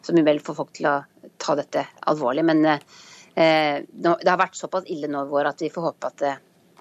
[0.03, 0.97] som vel får folk til å
[1.39, 2.43] ta dette alvorlig.
[2.49, 6.25] Men eh, det har vært såpass ille nå i vår at vi får håpe at,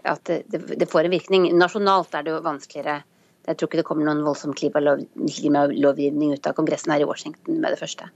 [0.10, 1.46] at det, det, får en virkning.
[1.62, 3.04] Nasjonalt er det jo vanskeligere
[3.48, 7.74] jeg tror ikke det kommer noen voldsom klimalovgivning ut av Kongressen her i Washington med
[7.74, 8.10] det første.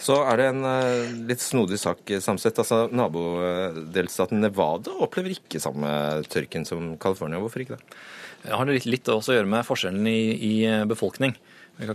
[0.00, 2.58] Så er det en uh, litt snodig sak, Samset.
[2.62, 5.90] Altså, Nabodelstaten Nevada opplever ikke samme
[6.32, 7.42] tørken som California.
[7.42, 7.98] Hvorfor ikke det?
[8.42, 10.54] Det har litt, litt også å gjøre med forskjellen i, i
[10.90, 11.36] befolkning.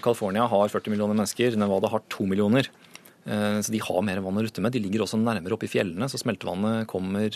[0.04, 2.70] California har 40 millioner mennesker, Nevada har 2 millioner.
[3.28, 4.74] Eh, så de har mer vann å rutte med.
[4.76, 7.28] De ligger også nærmere oppe i fjellene, så smeltevannet kommer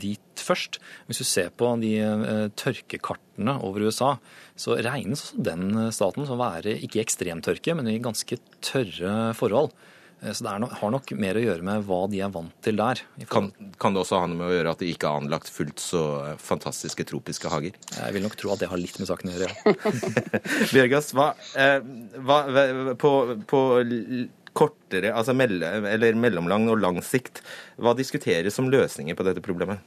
[0.00, 0.80] dit først.
[1.08, 4.14] Hvis du ser på de eh, tørkekartene over USA,
[4.54, 9.74] så regnes den staten som å være ikke ekstremtørke, men i ganske tørre forhold.
[10.22, 12.78] Eh, så det no, har nok mer å gjøre med hva de er vant til
[12.80, 13.02] der.
[13.30, 15.82] Kan, kan, det også ha noe med å gjøre at de ikke har anlagt fullt
[15.82, 16.02] så
[16.40, 17.78] fantastiske tropiske hager?
[17.96, 19.94] Jeg vil nok tro at det har litt med saken å gjøre, ja.
[20.74, 21.32] Bjørgas, hva,
[22.20, 22.42] hva
[23.00, 23.14] på,
[23.50, 23.62] på
[24.56, 27.42] kortere, altså melle, eller mellomlang og lang sikt.
[27.80, 29.82] Hva diskuteres som løsninger på dette problemet?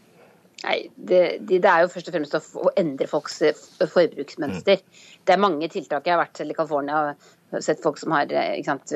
[0.64, 4.80] Nei, det, det, er jo først og fremst å endre folks eh, forbruksmønster.
[4.80, 5.02] Mm.
[5.28, 6.08] Det er mange tiltak.
[6.08, 7.02] Jeg har vært selv i California
[7.62, 8.94] sett folk som har eh, sant,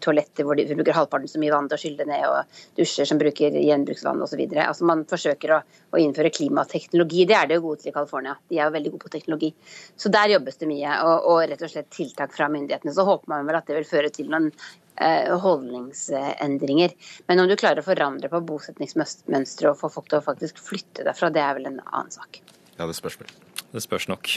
[0.00, 3.20] toaletter hvor de bruker halvparten så mye vann til å skylle ned, og dusjer som
[3.20, 4.44] bruker gjenbruksvann osv.
[4.64, 7.26] Altså man forsøker å, å, innføre klimateknologi.
[7.28, 8.36] Det er det jo gode til i California.
[8.48, 9.54] De er jo veldig gode på teknologi.
[9.96, 11.00] Så der jobbes det mye.
[11.06, 12.94] Og, og rett og slett tiltak fra myndighetene.
[12.96, 14.52] Så håper man vel at det vil føre til noen
[15.00, 16.90] Eh, holdningsendringer.
[17.26, 21.06] Men om du klarer å forandre på bosetningsmønsteret og få folk til å faktisk flytte
[21.06, 22.42] derfra, det er vel en annen sak.
[22.76, 23.30] Ja, det spørs vel.
[23.72, 24.28] Det spørs nok.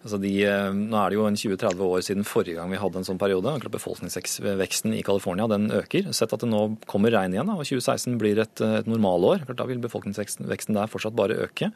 [0.00, 3.02] Altså de, eh, nå er det jo en 20-30 år siden forrige gang vi hadde
[3.02, 3.52] en sånn periode.
[3.68, 5.44] Befolkningsveksten i California
[5.76, 6.12] øker.
[6.16, 9.44] Sett at det nå kommer regn igjen, og 2016 blir et, et normalår.
[9.52, 11.68] Da vil befolkningsveksten der fortsatt bare øke.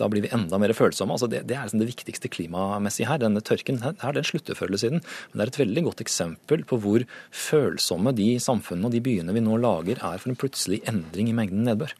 [0.00, 1.14] Da blir vi enda mer følsomme.
[1.14, 3.20] Altså det, det, er liksom det viktigste klimamessig her.
[3.22, 5.02] Denne tørken her, den slutter før eller siden.
[5.30, 9.36] Men det er et veldig godt eksempel på hvor følsomme de samfunnene og de byene
[9.36, 11.94] vi nå lager, er for en plutselig endring i mengden nedbør.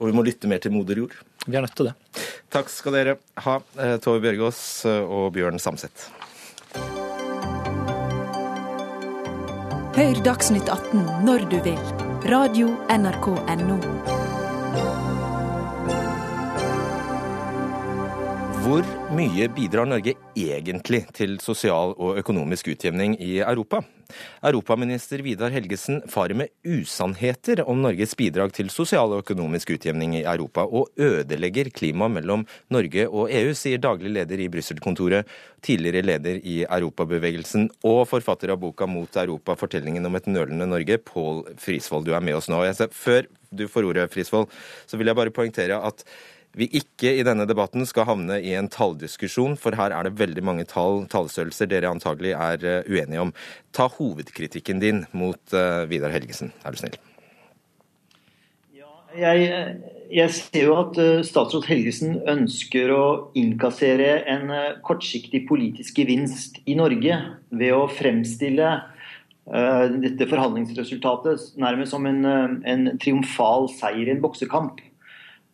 [0.00, 1.16] Og vi må lytte mer til moder jord.
[1.46, 1.94] Vi er nødt til det.
[2.54, 6.08] Takk skal dere ha, eh, Tove Bjørgaas eh, og Bjørn Samset.
[9.94, 11.78] Hør Dagsnytt 18 når du vil.
[12.26, 14.24] Radio NRK Radio.nrk.no.
[18.64, 23.82] Hvor mye bidrar Norge egentlig til sosial og økonomisk utjevning i Europa?
[24.44, 30.24] Europaminister Vidar Helgesen farer med usannheter om Norges bidrag til sosial og økonomisk utjevning i
[30.24, 35.30] Europa, og ødelegger klimaet mellom Norge og EU, sier daglig leder i Brussel-kontoret,
[35.64, 41.00] tidligere leder i Europabevegelsen og forfatter av boka Mot Europa, fortellingen om et nølende Norge,
[41.00, 42.06] Pål Frisvold.
[42.06, 42.60] Du er med oss nå.
[42.92, 44.50] Før du får ordet, Frisvold,
[44.86, 46.04] så vil jeg bare poengtere at
[46.54, 50.44] vi ikke i denne debatten skal havne i en talldiskusjon, for her er det veldig
[50.46, 53.32] mange tall, tallstørrelser dere antagelig er eh, uenige om.
[53.74, 56.94] Ta hovedkritikken din mot uh, Vidar Helgesen, er du snill.
[59.14, 59.74] Ja, jeg,
[60.14, 63.04] jeg, ser jo at uh, statsråd Helgesen ønsker å
[63.38, 64.54] innkassere en
[64.86, 67.18] kortsiktig politisk gevinst i Norge
[67.50, 68.76] ved å fremstille
[69.44, 72.22] dette forhandlingsresultatet nærmest som en,
[72.64, 74.78] en triumfal seier i en boksekamp.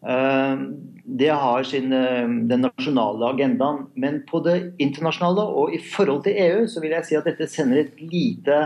[0.07, 0.57] Eh,
[1.05, 3.87] det har sin, eh, den nasjonale agendaen.
[3.95, 7.49] Men på det internasjonale og i forhold til EU så vil jeg si at dette
[7.51, 8.61] sender et lite,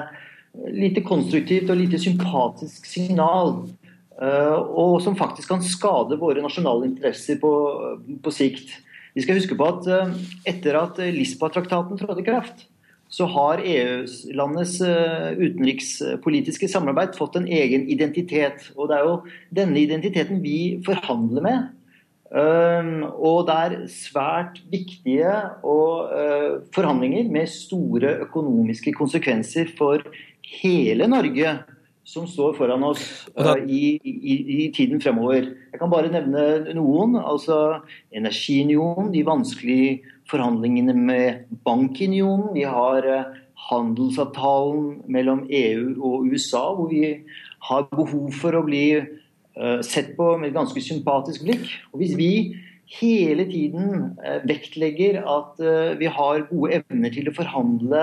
[0.70, 3.66] lite konstruktivt og lite sympatisk signal.
[4.22, 7.52] Eh, og som faktisk kan skade våre nasjonale interesser på,
[8.22, 8.70] på sikt.
[9.14, 10.14] Vi skal huske på at
[10.46, 12.64] etter at Lisboa-traktaten trådte i kraft,
[13.14, 14.74] så har EU-landenes
[15.38, 18.72] utenrikspolitiske samarbeid fått en egen identitet.
[18.74, 19.16] Og det er jo
[19.54, 21.68] denne identiteten vi forhandler med.
[22.34, 25.36] Og det er svært viktige
[26.74, 30.02] forhandlinger med store økonomiske konsekvenser for
[30.58, 31.54] hele Norge
[32.04, 33.02] som står foran oss
[33.38, 34.34] uh, i, i,
[34.64, 35.48] i, tiden fremover.
[35.72, 37.16] Jeg kan bare nevne noen.
[37.16, 37.80] altså
[38.12, 42.52] Energiunionen, de vanskelige forhandlingene med bankunionen.
[42.56, 43.32] Vi har uh,
[43.70, 47.16] handelsavtalen mellom EU og USA, hvor vi
[47.68, 51.66] har behov for å bli uh, sett på med et ganske sympatisk blikk.
[51.92, 52.30] Og Hvis vi
[53.00, 54.10] hele tiden
[54.44, 55.60] vektlegger at
[55.96, 58.02] vi har gode evner til å forhandle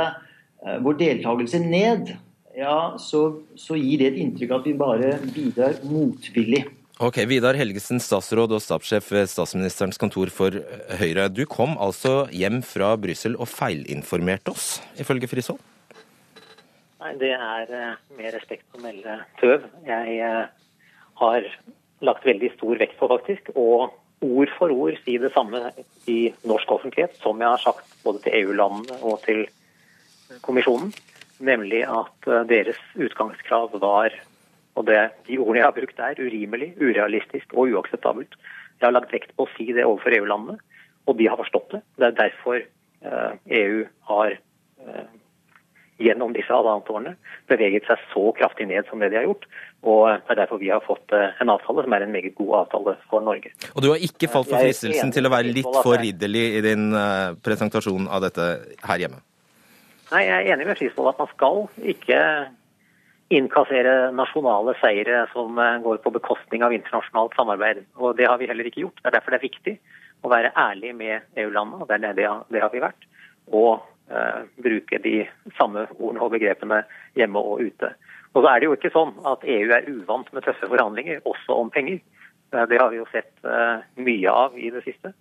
[0.82, 2.10] vår deltakelse ned,
[2.58, 3.22] ja, så,
[3.56, 6.66] så, gir det et inntrykk av at vi bare bidrar motvillig.
[7.02, 10.54] Ok, Vidar Helgesen, statsråd og stabssjef ved statsministerens kontor for
[11.00, 11.24] Høyre.
[11.34, 15.58] Du kom altså hjem fra Brussel og feilinformerte oss, ifølge Frisvold?
[17.02, 19.66] Nei, det er uh, med respekt å melde tøv.
[19.88, 20.46] Jeg uh,
[21.24, 21.50] har
[22.06, 25.72] lagt veldig stor vekt på, faktisk, og ord for ord si det samme
[26.06, 29.48] i norsk offentlighet som jeg har sagt både til EU-landene og til
[30.46, 30.94] kommisjonen
[31.42, 34.14] nemlig at eh, deres utgangskrav var
[34.76, 38.38] og det, De ordene jeg har brukt er urimelig, urealistisk og uakseptabelt.
[38.80, 40.58] Jeg har lagt vekt på å si det overfor EU-landene,
[41.08, 41.82] og de har forstått det.
[42.00, 45.10] Det er derfor eh, EU har eh,
[46.02, 47.14] gjennom disse halvannet årene
[47.52, 49.48] beveget seg så kraftig ned som det de har gjort.
[49.82, 52.54] Og det er derfor vi har fått eh, en avtale som er en meget god
[52.64, 53.54] avtale for Norge.
[53.74, 56.90] Og du har ikke falt for fristelsen til å være litt for ridderlig i din
[56.98, 58.48] eh, presentasjon av dette
[58.88, 59.22] her hjemme?
[60.12, 61.62] Nei, Jeg er enig med Frisvold at man skal
[61.94, 62.18] ikke
[63.32, 67.86] innkassere nasjonale seire som eh, går på bekostning av internasjonalt samarbeid.
[67.98, 69.00] Og Det har vi heller ikke gjort.
[69.02, 69.76] Det er derfor det er viktig
[70.22, 73.08] å være ærlig med EU-landene, og det, er det, har vi vært.
[73.50, 73.82] Og
[74.14, 75.16] uh, bruke de
[75.58, 76.84] samme ordene og begrepene
[77.18, 77.90] hjemme og ute.
[78.36, 81.58] Og så er det jo ikke sånn at EU er uvant med tøffe forhandlinger, også
[81.58, 81.98] om penger.
[82.54, 85.16] Uh, det har vi jo sett uh, mye av i det siste.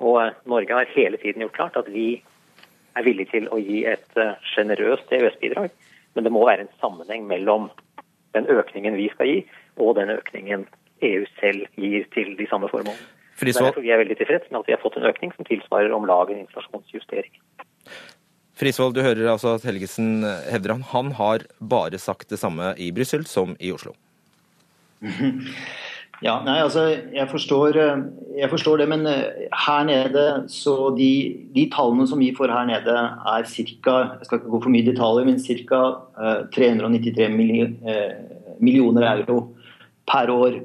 [0.00, 2.22] Og Norge har hele tiden gjort klart at vi
[2.96, 5.72] er villig til å gi et eh, sjenerøst EØS-bidrag.
[6.16, 7.68] Men det må være en sammenheng mellom
[8.36, 9.38] den økningen vi skal gi,
[9.80, 10.64] og den økningen
[11.04, 13.12] EU selv gir til de samme formålene.
[13.36, 16.06] Derfor vi er veldig tilfreds med at vi har fått en økning som tilsvarer om
[16.08, 17.34] lag en inflasjonsjustering.
[18.56, 22.88] Frisvold, du hører altså at Helgesen hevder han, han har bare sagt det samme i
[22.96, 23.92] Brussel som i Oslo.
[26.24, 28.04] Ja, nei, altså, jeg forstår, eh,
[28.40, 31.10] jeg forstår, det, men eh, her nede så de,
[31.54, 33.96] de, tallene som vi får her nede, er ca.
[34.16, 35.82] Jeg skal ikke gå for mye detaljer, men ca.
[36.56, 39.40] 393 millioner euro
[40.08, 40.60] per år.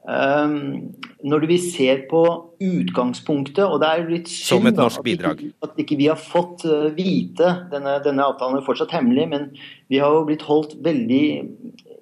[0.00, 2.22] Um, når vi ser på
[2.60, 5.42] utgangspunktet, og det er litt synd norsk bidrag.
[5.62, 6.64] at ikke vi har fått
[6.96, 9.44] vite Denne, denne avtalen er fortsatt hemmelig, men
[9.92, 11.26] vi har jo blitt holdt veldig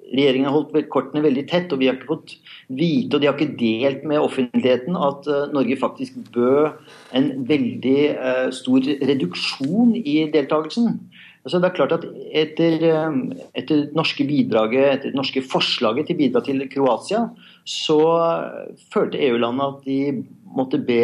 [0.08, 2.34] Regjeringen har holdt kortene veldig tett, og vi har ikke fått
[2.68, 6.70] vite, og de har ikke delt med offentligheten, at uh, Norge faktisk bød
[7.18, 10.96] en veldig uh, stor reduksjon i deltakelsen.
[11.44, 12.06] Altså, det er klart at
[12.36, 17.26] etter, uh, etter norske bidraget, etter det norske forslaget til bidrag til Kroatia,
[17.68, 18.00] så
[18.94, 20.00] følte EU-landet at de
[20.56, 21.02] måtte be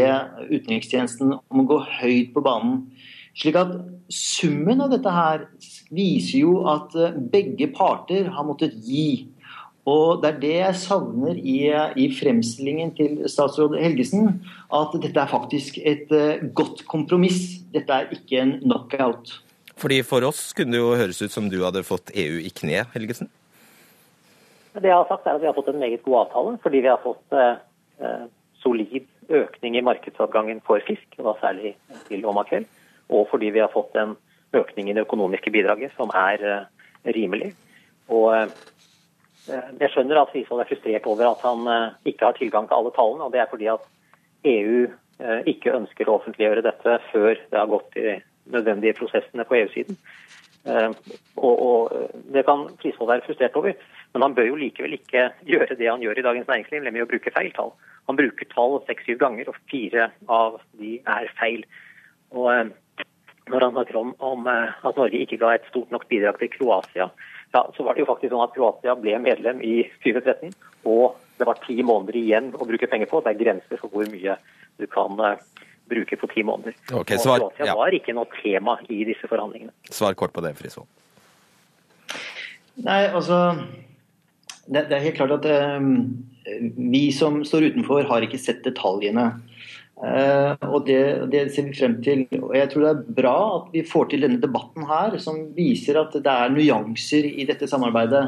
[0.48, 2.86] utenrikstjenesten om å gå høyt på banen.
[3.34, 3.72] Slik at
[4.14, 5.46] summen av dette her
[5.94, 9.26] viser jo at eh, begge parter har måttet gi.
[9.90, 11.58] Og Det er det jeg savner i,
[12.00, 14.38] i fremstillingen til statsråd Helgesen.
[14.72, 17.60] At dette er faktisk et uh, godt kompromiss.
[17.74, 19.34] Dette er ikke en knockout.
[19.76, 22.86] Fordi For oss kunne det jo høres ut som du hadde fått EU i kne,
[22.94, 23.28] Helgesen?
[24.72, 26.90] Det jeg har sagt er at Vi har fått en meget god avtale, fordi vi
[26.90, 28.24] har fått eh,
[28.62, 31.74] solid økning i markedsadgangen for fisk, og da særlig
[32.08, 32.64] til og makrell.
[33.12, 34.16] Og fordi vi har fått en
[34.54, 36.66] økning i det økonomiske bidraget som er eh,
[37.16, 37.52] rimelig.
[38.12, 38.52] Og eh,
[39.80, 42.94] jeg skjønner at Frisvold er frustrert over at han eh, ikke har tilgang til alle
[42.96, 43.26] tallene.
[43.26, 43.90] og Det er fordi at
[44.44, 44.84] EU
[45.46, 48.16] ikke ønsker å offentliggjøre dette før det har gått de
[48.50, 49.94] nødvendige prosessene på EU-siden.
[50.66, 51.92] Og, og,
[52.34, 53.78] Det kan Frisvold være frustrert over,
[54.12, 57.08] men han bør jo likevel ikke gjøre det han gjør i Dagens Næringsliv, nemlig å
[57.12, 57.70] bruke feil tall.
[58.10, 61.62] Han bruker tall seks-syv ganger, og fire av de er feil.
[62.34, 62.74] Og
[63.52, 66.50] når han snakker om, om, eh, at Norge ikke ga et stort nok bidrag til
[66.52, 67.10] Kroatia,
[67.54, 70.54] ja, så var det jo faktisk sånn at Kroatia ble medlem i 2013.
[70.90, 73.20] Og det var ti måneder igjen å bruke penger på.
[73.22, 74.34] Det er grenser for hvor mye
[74.80, 75.36] du kan uh,
[75.90, 76.74] bruke på ti måneder.
[76.90, 77.78] Okay, svar, og Kroatia ja.
[77.78, 79.74] var ikke noe tema i disse forhandlingene.
[79.86, 80.90] Svar kort på det, Frisvold.
[82.82, 83.38] Nei, altså
[84.66, 85.46] det, det, er helt klart at
[85.78, 86.24] um,
[86.90, 89.30] vi som står utenfor, har ikke sett detaljene.
[89.94, 92.24] Og det, det, ser vi frem til.
[92.40, 96.00] Og jeg tror det er bra at vi får til denne debatten her, som viser
[96.00, 98.24] at det er nyanser i dette samarbeidet.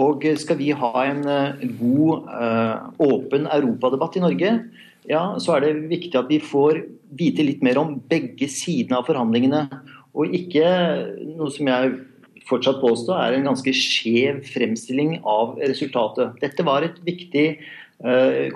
[0.00, 1.26] Og skal vi ha en
[1.80, 2.30] god,
[3.02, 4.54] åpen europadebatt i Norge,
[5.10, 6.84] ja, så er det viktig at vi får
[7.18, 9.66] vite litt mer om begge sidene av forhandlingene.
[10.14, 10.64] Og ikke
[11.34, 11.92] noe som jeg
[12.48, 16.36] fortsatt påstår er en ganske skjev fremstilling av resultatet.
[16.42, 17.46] Dette var et viktig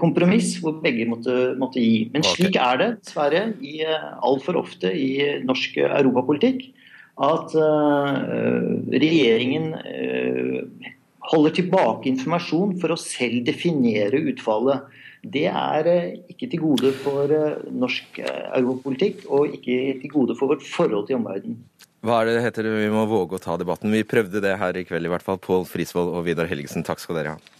[0.00, 2.08] kompromiss hvor begge måtte, måtte gi.
[2.14, 6.68] Men slik er det dessverre i, uh, altfor ofte i norsk europapolitikk.
[7.22, 8.16] At uh,
[8.92, 9.70] regjeringen
[11.30, 14.84] holder tilbake informasjon for å selv definere utfallet.
[15.26, 15.88] Det er
[16.30, 17.32] ikke til gode for
[17.72, 21.64] norsk europapolitikk, og ikke til gode for vårt forhold til omverdenen.
[22.06, 23.90] Hva er det heter vi må våge å ta debatten?
[23.90, 25.40] Vi prøvde det her i kveld i hvert fall.
[25.42, 27.55] Pål Frisvold og Vidar Helgesen, takk skal dere ha.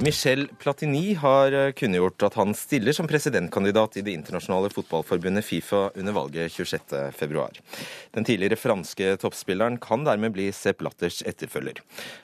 [0.00, 5.90] Michel Platini har eh, kunngjort at han stiller som presidentkandidat i det internasjonale fotballforbundet Fifa
[5.92, 7.42] under valget 26.2.
[8.16, 11.82] Den tidligere franske toppspilleren kan dermed bli Sepp Blatters etterfølger.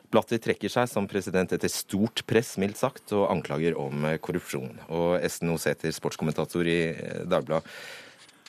[0.08, 4.80] Blatter trekker seg som president etter stort press, mildt sagt, og anklager om eh, korrupsjon.
[4.88, 7.76] Og Esten Oseter, sportskommentator i eh, Dagbladet.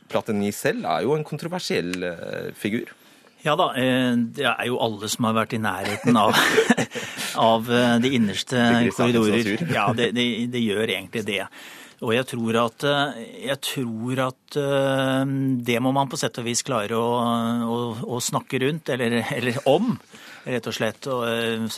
[0.07, 1.99] Platini selv er jo en kontroversiell
[2.55, 2.95] figur.
[3.45, 6.35] Ja da, det er jo alle som har vært i nærheten av
[7.37, 9.67] av eh, de innerste korridorer.
[9.73, 11.43] Ja, det, det, det, gjør egentlig det.
[12.05, 15.35] Og jeg tror at, eh, jeg tror at eh,
[15.69, 17.07] det må man på sett og vis klare å,
[17.65, 17.77] å,
[18.17, 19.93] å snakke rundt, eller, eller, om,
[20.47, 21.09] rett og slett.
[21.11, 21.25] Og,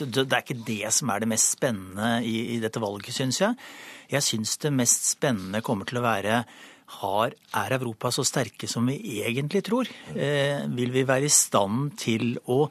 [0.00, 3.56] det er ikke det som er det mest spennende i, i dette valget, syns jeg.
[4.10, 6.42] Jeg syns det mest spennende kommer til å være
[6.98, 9.90] har, er Europa så sterke som vi egentlig tror?
[10.14, 12.64] Eh, vil vi være i stand til å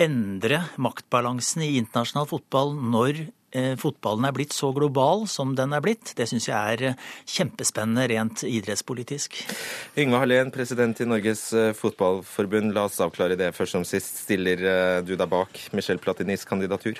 [0.00, 3.20] endre maktbalansen i internasjonal fotball når
[3.54, 6.14] eh, fotballen er blitt så global som den er blitt.
[6.18, 9.38] Det syns jeg er eh, kjempespennende rent idrettspolitisk.
[10.00, 12.74] Yngve Hallén, president i Norges eh, Fotballforbund.
[12.74, 14.24] La oss avklare det først som sist.
[14.26, 16.98] Stiller du deg bak Michel Platinis kandidatur?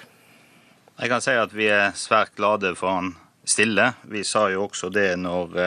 [0.95, 3.91] Jeg kan si at vi er svært glade for han stille.
[4.07, 5.59] Vi sa jo også det når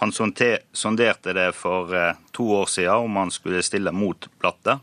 [0.00, 1.92] han sonderte det for
[2.34, 4.78] to år siden om han skulle stille mot Platte.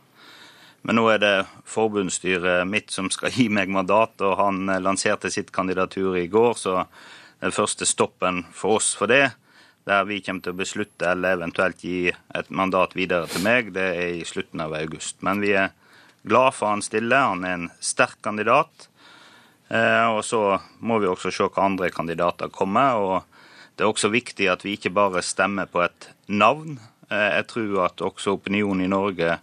[0.82, 1.36] Men nå er det
[1.70, 6.55] forbundsstyret mitt som skal gi meg mandat, og han eh, lanserte sitt kandidatur i går,
[6.57, 6.86] så
[7.41, 9.32] den første stoppen for oss for det,
[9.89, 13.88] der vi kommer til å beslutte eller eventuelt gi et mandat videre til meg, det
[13.97, 15.18] er i slutten av august.
[15.26, 15.72] Men vi er
[16.22, 17.18] glad for han stille.
[17.18, 18.88] Han er en sterk kandidat.
[19.74, 23.01] Eh, og så må vi også se hva andre kandidater kommer.
[23.01, 23.31] og
[23.82, 26.76] Det er også viktig at vi ikke bare stemmer på et navn.
[27.10, 29.40] Eh, jeg tror at også opinionen i Norge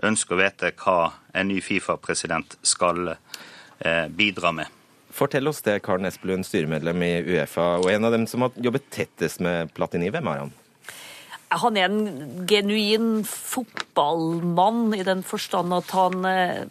[0.00, 0.94] ønsker å vite hva
[1.36, 4.70] en ny Fifa-president skal eh, bidra med.
[5.12, 8.88] Fortell oss det, Karen Espelund, styremedlem i Uefa, og en av dem som har jobbet
[8.96, 10.08] tettest med Platini.
[10.08, 10.54] Hvem er han?
[11.52, 16.64] Han er en genuin fotballmann i den forstand at han, eh,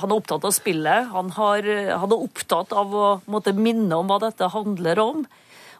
[0.00, 1.12] han er opptatt av spillet.
[1.12, 5.24] Han, har, han, er opptatt av å måtte minne om hva dette handler om.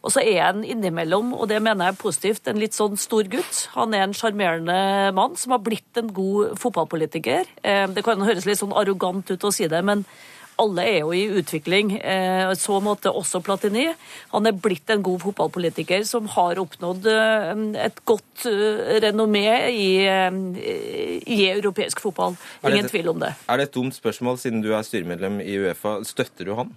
[0.02, 3.28] Og så er han innimellom, og det mener jeg er positivt, en litt sånn stor
[3.30, 3.66] gutt.
[3.76, 7.46] Han er en sjarmerende mann som har blitt en god fotballpolitiker.
[7.62, 10.02] Eh, det kan høres litt sånn arrogant ut å si det, men
[10.60, 11.94] alle er jo i utvikling.
[11.96, 13.86] I så måte også Platini.
[14.34, 18.46] Han er blitt en god fotballpolitiker som har oppnådd eh, et godt
[19.06, 22.36] renommé i, i europeisk fotball.
[22.66, 23.34] Ingen det, tvil om det.
[23.46, 26.00] Er det et dumt spørsmål, siden du er styremedlem i Uefa.
[26.06, 26.74] Støtter du han?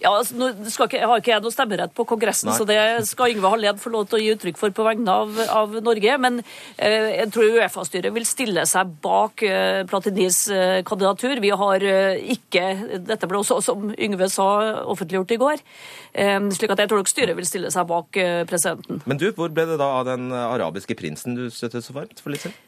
[0.00, 2.56] Ja, altså, nå ikke, har ikke jeg noe stemmerett på Kongressen, Nei.
[2.58, 2.78] så det
[3.08, 6.16] skal Yngve Hallén få lov til å gi uttrykk for på vegne av, av Norge.
[6.22, 11.42] Men eh, jeg tror Uefa-styret vil stille seg bak eh, Platinis eh, kandidatur.
[11.44, 12.64] Vi har eh, ikke
[13.02, 14.48] Dette ble også, som Yngve sa,
[14.94, 15.64] offentliggjort i går.
[16.12, 19.04] Eh, slik at jeg tror nok styret vil stille seg bak eh, presidenten.
[19.08, 22.34] Men du, hvor ble det da av den arabiske prinsen du støttet så varmt for
[22.34, 22.58] litt siden?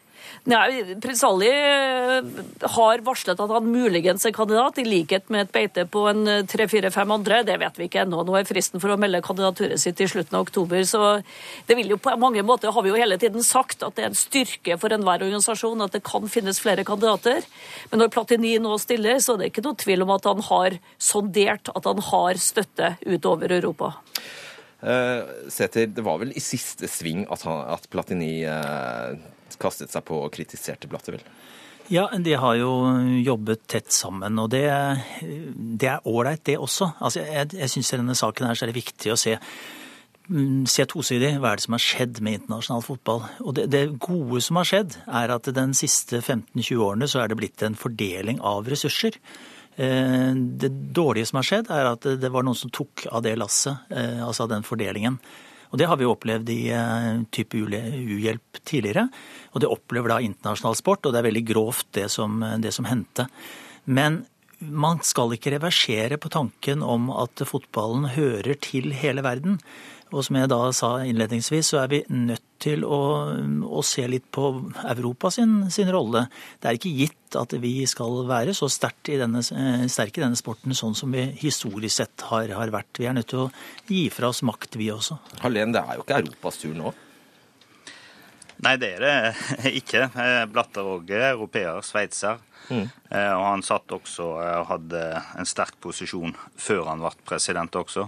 [0.51, 2.27] Nei, Prins Ali eh,
[2.75, 6.43] har varslet at han muligens er kandidat, i likhet med et beite på en eh,
[6.51, 7.43] tre-fire-fem andre.
[7.49, 8.25] Det vet vi ikke ennå.
[8.27, 10.85] Nå er fristen for å melde kandidaturet sitt i slutten av oktober.
[10.89, 11.01] Så
[11.69, 14.13] det vil jo på mange måter, har vi jo hele tiden sagt, at det er
[14.13, 17.47] en styrke for enhver organisasjon at det kan finnes flere kandidater.
[17.91, 20.81] Men når Platini nå stiller, så er det ikke noe tvil om at han har
[21.01, 23.95] sondert at han har støtte utover Europa.
[24.85, 29.17] Uh, Sæther, det var vel i siste sving at, han, at Platini uh,
[29.65, 31.27] kastet seg på og kritiserte Blatteville?
[31.93, 32.71] Ja, de har jo
[33.21, 34.65] jobbet tett sammen, og det,
[35.21, 36.95] det er ålreit, det også.
[36.97, 39.35] Altså, jeg jeg syns i denne saken her så er det viktig å se
[40.31, 43.27] mm, se tosidig hva er det som har skjedd med internasjonal fotball.
[43.45, 47.29] Og det, det gode som har skjedd, er at den siste 15-20 årene så er
[47.29, 49.21] det blitt en fordeling av ressurser.
[49.77, 53.37] Eh, det dårlige som har skjedd, er at det var noen som tok av det
[53.37, 55.21] lasset, eh, altså av den fordelingen.
[55.75, 56.61] Og Det har vi opplevd i
[57.35, 59.09] type uhjelp tidligere.
[59.51, 62.87] Og det opplever da internasjonal sport, og det er veldig grovt det som, det som
[62.87, 63.27] hendte.
[63.91, 64.23] Men
[64.63, 69.59] man skal ikke reversere på tanken om at fotballen hører til hele verden.
[70.15, 73.01] Og som jeg da sa innledningsvis, så er vi nødt til å,
[73.65, 74.49] å se litt på
[74.83, 76.27] Europa sin, sin, rolle.
[76.61, 80.39] Det er ikke gitt at vi skal være så sterke i, denne, sterke i denne
[80.39, 83.01] sporten sånn som vi historisk sett har, har, vært.
[83.01, 83.51] Vi er nødt til å
[83.91, 85.19] gi fra oss makt, vi også.
[85.45, 86.95] Hallén, det er jo ikke Europas tur nå?
[88.65, 90.09] Nei, det er det ikke.
[90.53, 92.41] Blatter òg europeer, sveitser.
[92.71, 92.87] Mm.
[93.11, 95.01] Eh, og han satt også og eh, hadde
[95.37, 98.07] en sterk posisjon før han ble president også.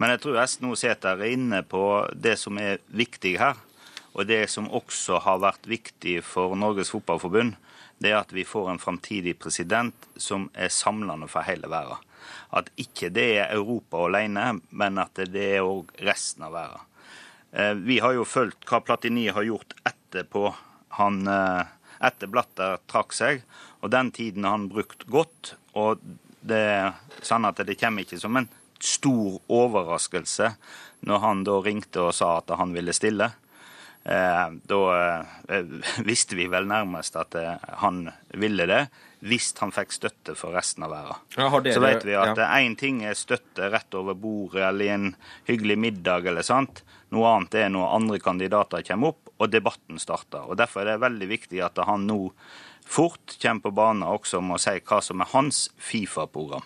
[0.00, 1.82] Men jeg tror Esten Sæther er inne på
[2.14, 3.58] det som er viktig her.
[4.12, 7.56] Og det som også har vært viktig for Norges Fotballforbund,
[8.00, 12.00] det er at vi får en framtidig president som er samlende for hele verden.
[12.56, 16.86] At ikke det er Europa alene, men at det er òg resten av verden.
[17.52, 20.48] Eh, vi har jo fulgt hva Platini har gjort etterpå
[20.98, 21.22] han
[22.00, 23.44] etter Blatter trakk seg.
[23.80, 25.54] Og den tiden har han brukt godt.
[25.78, 26.00] Og
[26.40, 28.48] det er sånn at det kommer ikke som en
[28.80, 30.54] stor overraskelse
[31.04, 33.30] når han da ringte og sa at han ville stille.
[34.04, 34.80] Eh, da
[35.48, 35.64] eh,
[36.04, 38.86] visste vi vel nærmest at eh, han ville det,
[39.20, 41.20] hvis han fikk støtte for resten av verden.
[41.36, 42.78] Ja, dere, så vet vi at én ja.
[42.80, 45.10] ting er støtte rett over bordet eller i en
[45.50, 46.80] hyggelig middag eller sånt.
[47.12, 50.48] Noe annet er når andre kandidater kommer opp og debatten starter.
[50.48, 52.32] Og Derfor er det veldig viktig at han nå
[52.90, 56.64] fort kommer på banen også med å si hva som er hans Fifa-program.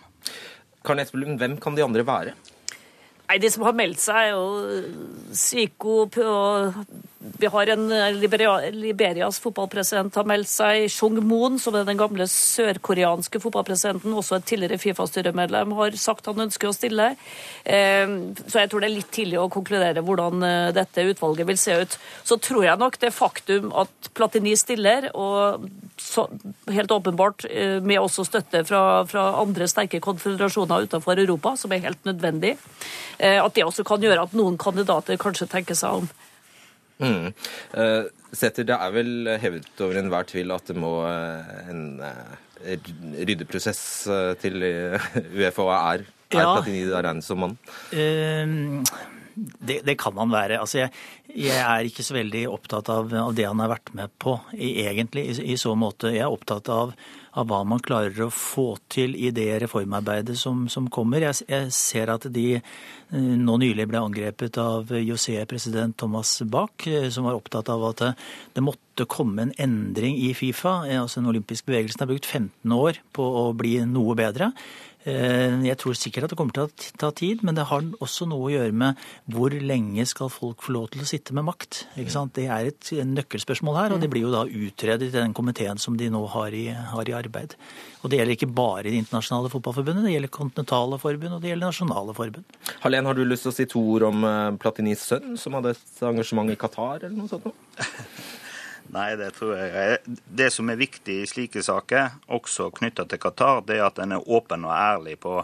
[0.85, 2.35] Hvem kan de andre være?
[3.35, 6.05] Nei, De som har meldt seg, er jo Syko
[7.39, 10.87] vi har en eh, Liberia, Liberias fotballpresident har meldt seg.
[10.93, 16.45] Chung Moon, som er den gamle sørkoreanske fotballpresidenten, også et tidligere Fifa-styremedlem, har sagt han
[16.47, 17.11] ønsker å stille.
[17.65, 18.05] Eh,
[18.45, 21.79] så jeg tror det er litt tidlig å konkludere hvordan eh, dette utvalget vil se
[21.81, 21.99] ut.
[22.29, 25.65] Så tror jeg nok det faktum at Platini stiller, og
[26.01, 26.27] så,
[26.75, 27.47] helt åpenbart
[27.85, 32.57] med også støtte fra, fra andre sterke konfederasjoner utenfor Europa, som er helt nødvendig,
[33.25, 36.09] at det også kan gjøre at noen kandidater kanskje tenker seg om.
[37.03, 37.33] Mm.
[37.75, 38.05] Uh,
[38.35, 41.97] Setter, det er vel hevet over enhver tvil at det må uh, en
[42.65, 43.83] ryddeprosess
[44.41, 44.63] til
[45.37, 46.55] Uefa er, er ja.
[46.55, 47.59] Platini der regnes som mann?
[49.35, 50.61] Det, det, kan han være.
[50.63, 50.93] Altså jeg,
[51.35, 55.27] jeg, er ikke så veldig opptatt av, av, det han har vært med på, egentlig,
[55.33, 56.13] i, i så måte.
[56.15, 56.95] Jeg er opptatt av
[57.35, 61.25] av hva man klarer å få til i det reformarbeidet som, som kommer.
[61.27, 62.63] Jeg, jeg, ser at de eh,
[63.15, 68.05] nå nylig ble angrepet av IOC-president Thomas Bach, eh, som var opptatt av at
[68.55, 70.85] det måtte komme en endring i Fifa.
[70.87, 74.53] Eh, altså Den olympiske bevegelsen har brukt 15 år på å bli noe bedre.
[75.05, 78.25] Eh, jeg tror sikkert at det kommer til å ta tid, men det har også
[78.31, 81.85] noe å gjøre med hvor lenge skal folk få lov til å sitte med makt.
[81.95, 85.99] Det er et nøkkelspørsmål her, og det blir jo da utredet i den komiteen som
[86.01, 87.57] de nå har i, har i arbeid.
[88.05, 91.71] Og det gjelder ikke bare Det internasjonale fotballforbundet, det gjelder kontinentale forbund og det gjelder
[91.71, 92.59] nasjonale forbund.
[92.83, 95.73] Hallén, har du lyst til å si to ord om eh, Platinis sønn, som hadde
[95.77, 97.49] et engasjement i Qatar, eller noe sånt?
[98.95, 99.99] Nei, det tror jeg.
[100.07, 104.15] Det som er viktig i slike saker, også knytta til Qatar, det er at en
[104.15, 105.41] er åpen og ærlig på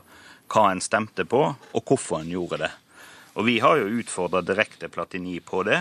[0.50, 2.70] hva en stemte på, og hvorfor en gjorde det.
[3.34, 5.80] Og Vi har jo utfordra direkte Platini på det,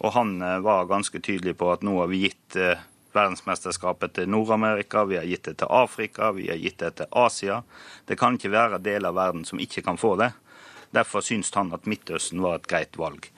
[0.00, 2.84] og han eh, var ganske tydelig på at nå har vi gitt eh,
[3.16, 7.62] verdensmesterskapet til Nord-Amerika, vi har gitt det til Afrika, vi har gitt det til Asia.
[8.04, 10.32] Det kan ikke være deler av verden som ikke kan få det.
[10.92, 13.28] Derfor syns han at Midtøsten var et greit valg.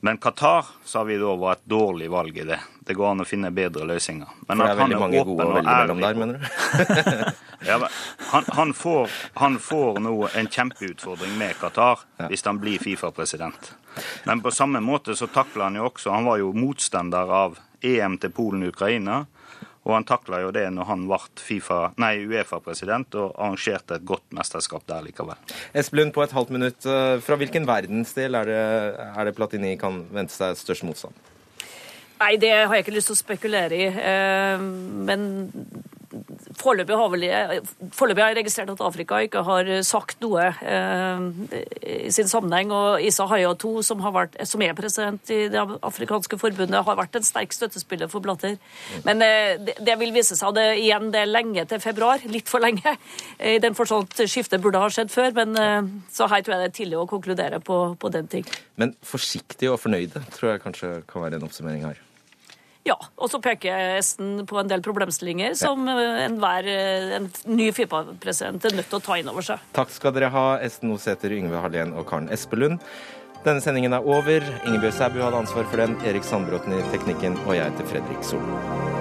[0.00, 2.58] Men Qatar sa vi da var et dårlig valg i det.
[2.80, 4.28] Det går an å finne bedre løsninger.
[4.48, 6.46] Men For det er veldig mange gode å velge mellom der, mener du?
[7.68, 7.76] ja,
[8.30, 9.10] han, han, får,
[9.42, 12.30] han, får, nå en kjempeutfordring med Qatar ja.
[12.32, 13.74] hvis han blir Fifa-president.
[14.24, 18.16] Men på samme måte så takler han jo også Han var jo motstander av EM
[18.22, 19.20] til Polen-Ukraina.
[19.26, 19.39] Og
[19.88, 25.38] han takla jo det når han ble Uefa-president og arrangerte et godt mesterskap der likevel.
[25.72, 26.84] Espelund, på et halvt minutt.
[26.84, 28.62] Eh, fra hvilken verdensdel er det,
[29.10, 31.16] er det Platini kan vente seg størst motstand?
[32.20, 33.88] Nei, det har jeg ikke lyst til å spekulere i.
[33.88, 34.66] Eh,
[35.08, 35.26] men
[36.58, 37.14] Foreløpig har,
[38.18, 41.22] jeg registrert at Afrika ikke har sagt noe eh,
[42.06, 42.72] i sin sammenheng.
[42.74, 47.26] Og Isa Hayatou, som, vært, som er president i Det afrikanske forbundet, har vært en
[47.26, 48.58] sterk støttespiller for Blatter.
[49.06, 50.56] Men eh, det, det, vil vise seg.
[50.58, 52.26] Det, igjen, det er lenge til februar.
[52.34, 52.96] Litt for lenge.
[53.38, 55.30] I den forstand skiftet burde ha skjedd før.
[55.38, 55.80] Men eh,
[56.10, 58.46] så her tror jeg det er tidlig å konkludere på, på den ting.
[58.80, 62.06] Men forsiktige og fornøyde tror jeg kanskje kan være en oppsummering her.
[62.88, 67.68] Ja, og så peker Esten på en del problemstillinger som eh, enhver eh, en ny
[67.76, 69.66] Fifa-president er nødt til å ta inn over seg.
[69.76, 72.80] Takk skal dere ha, Esten Osæter, Yngve Hallén og Karen Espelund.
[73.44, 74.44] Denne sendingen er over.
[74.68, 78.99] Ingebjørg Sæbu hadde ansvar for den, Erik Sandbråten i teknikken, og jeg heter Fredrik Solmo.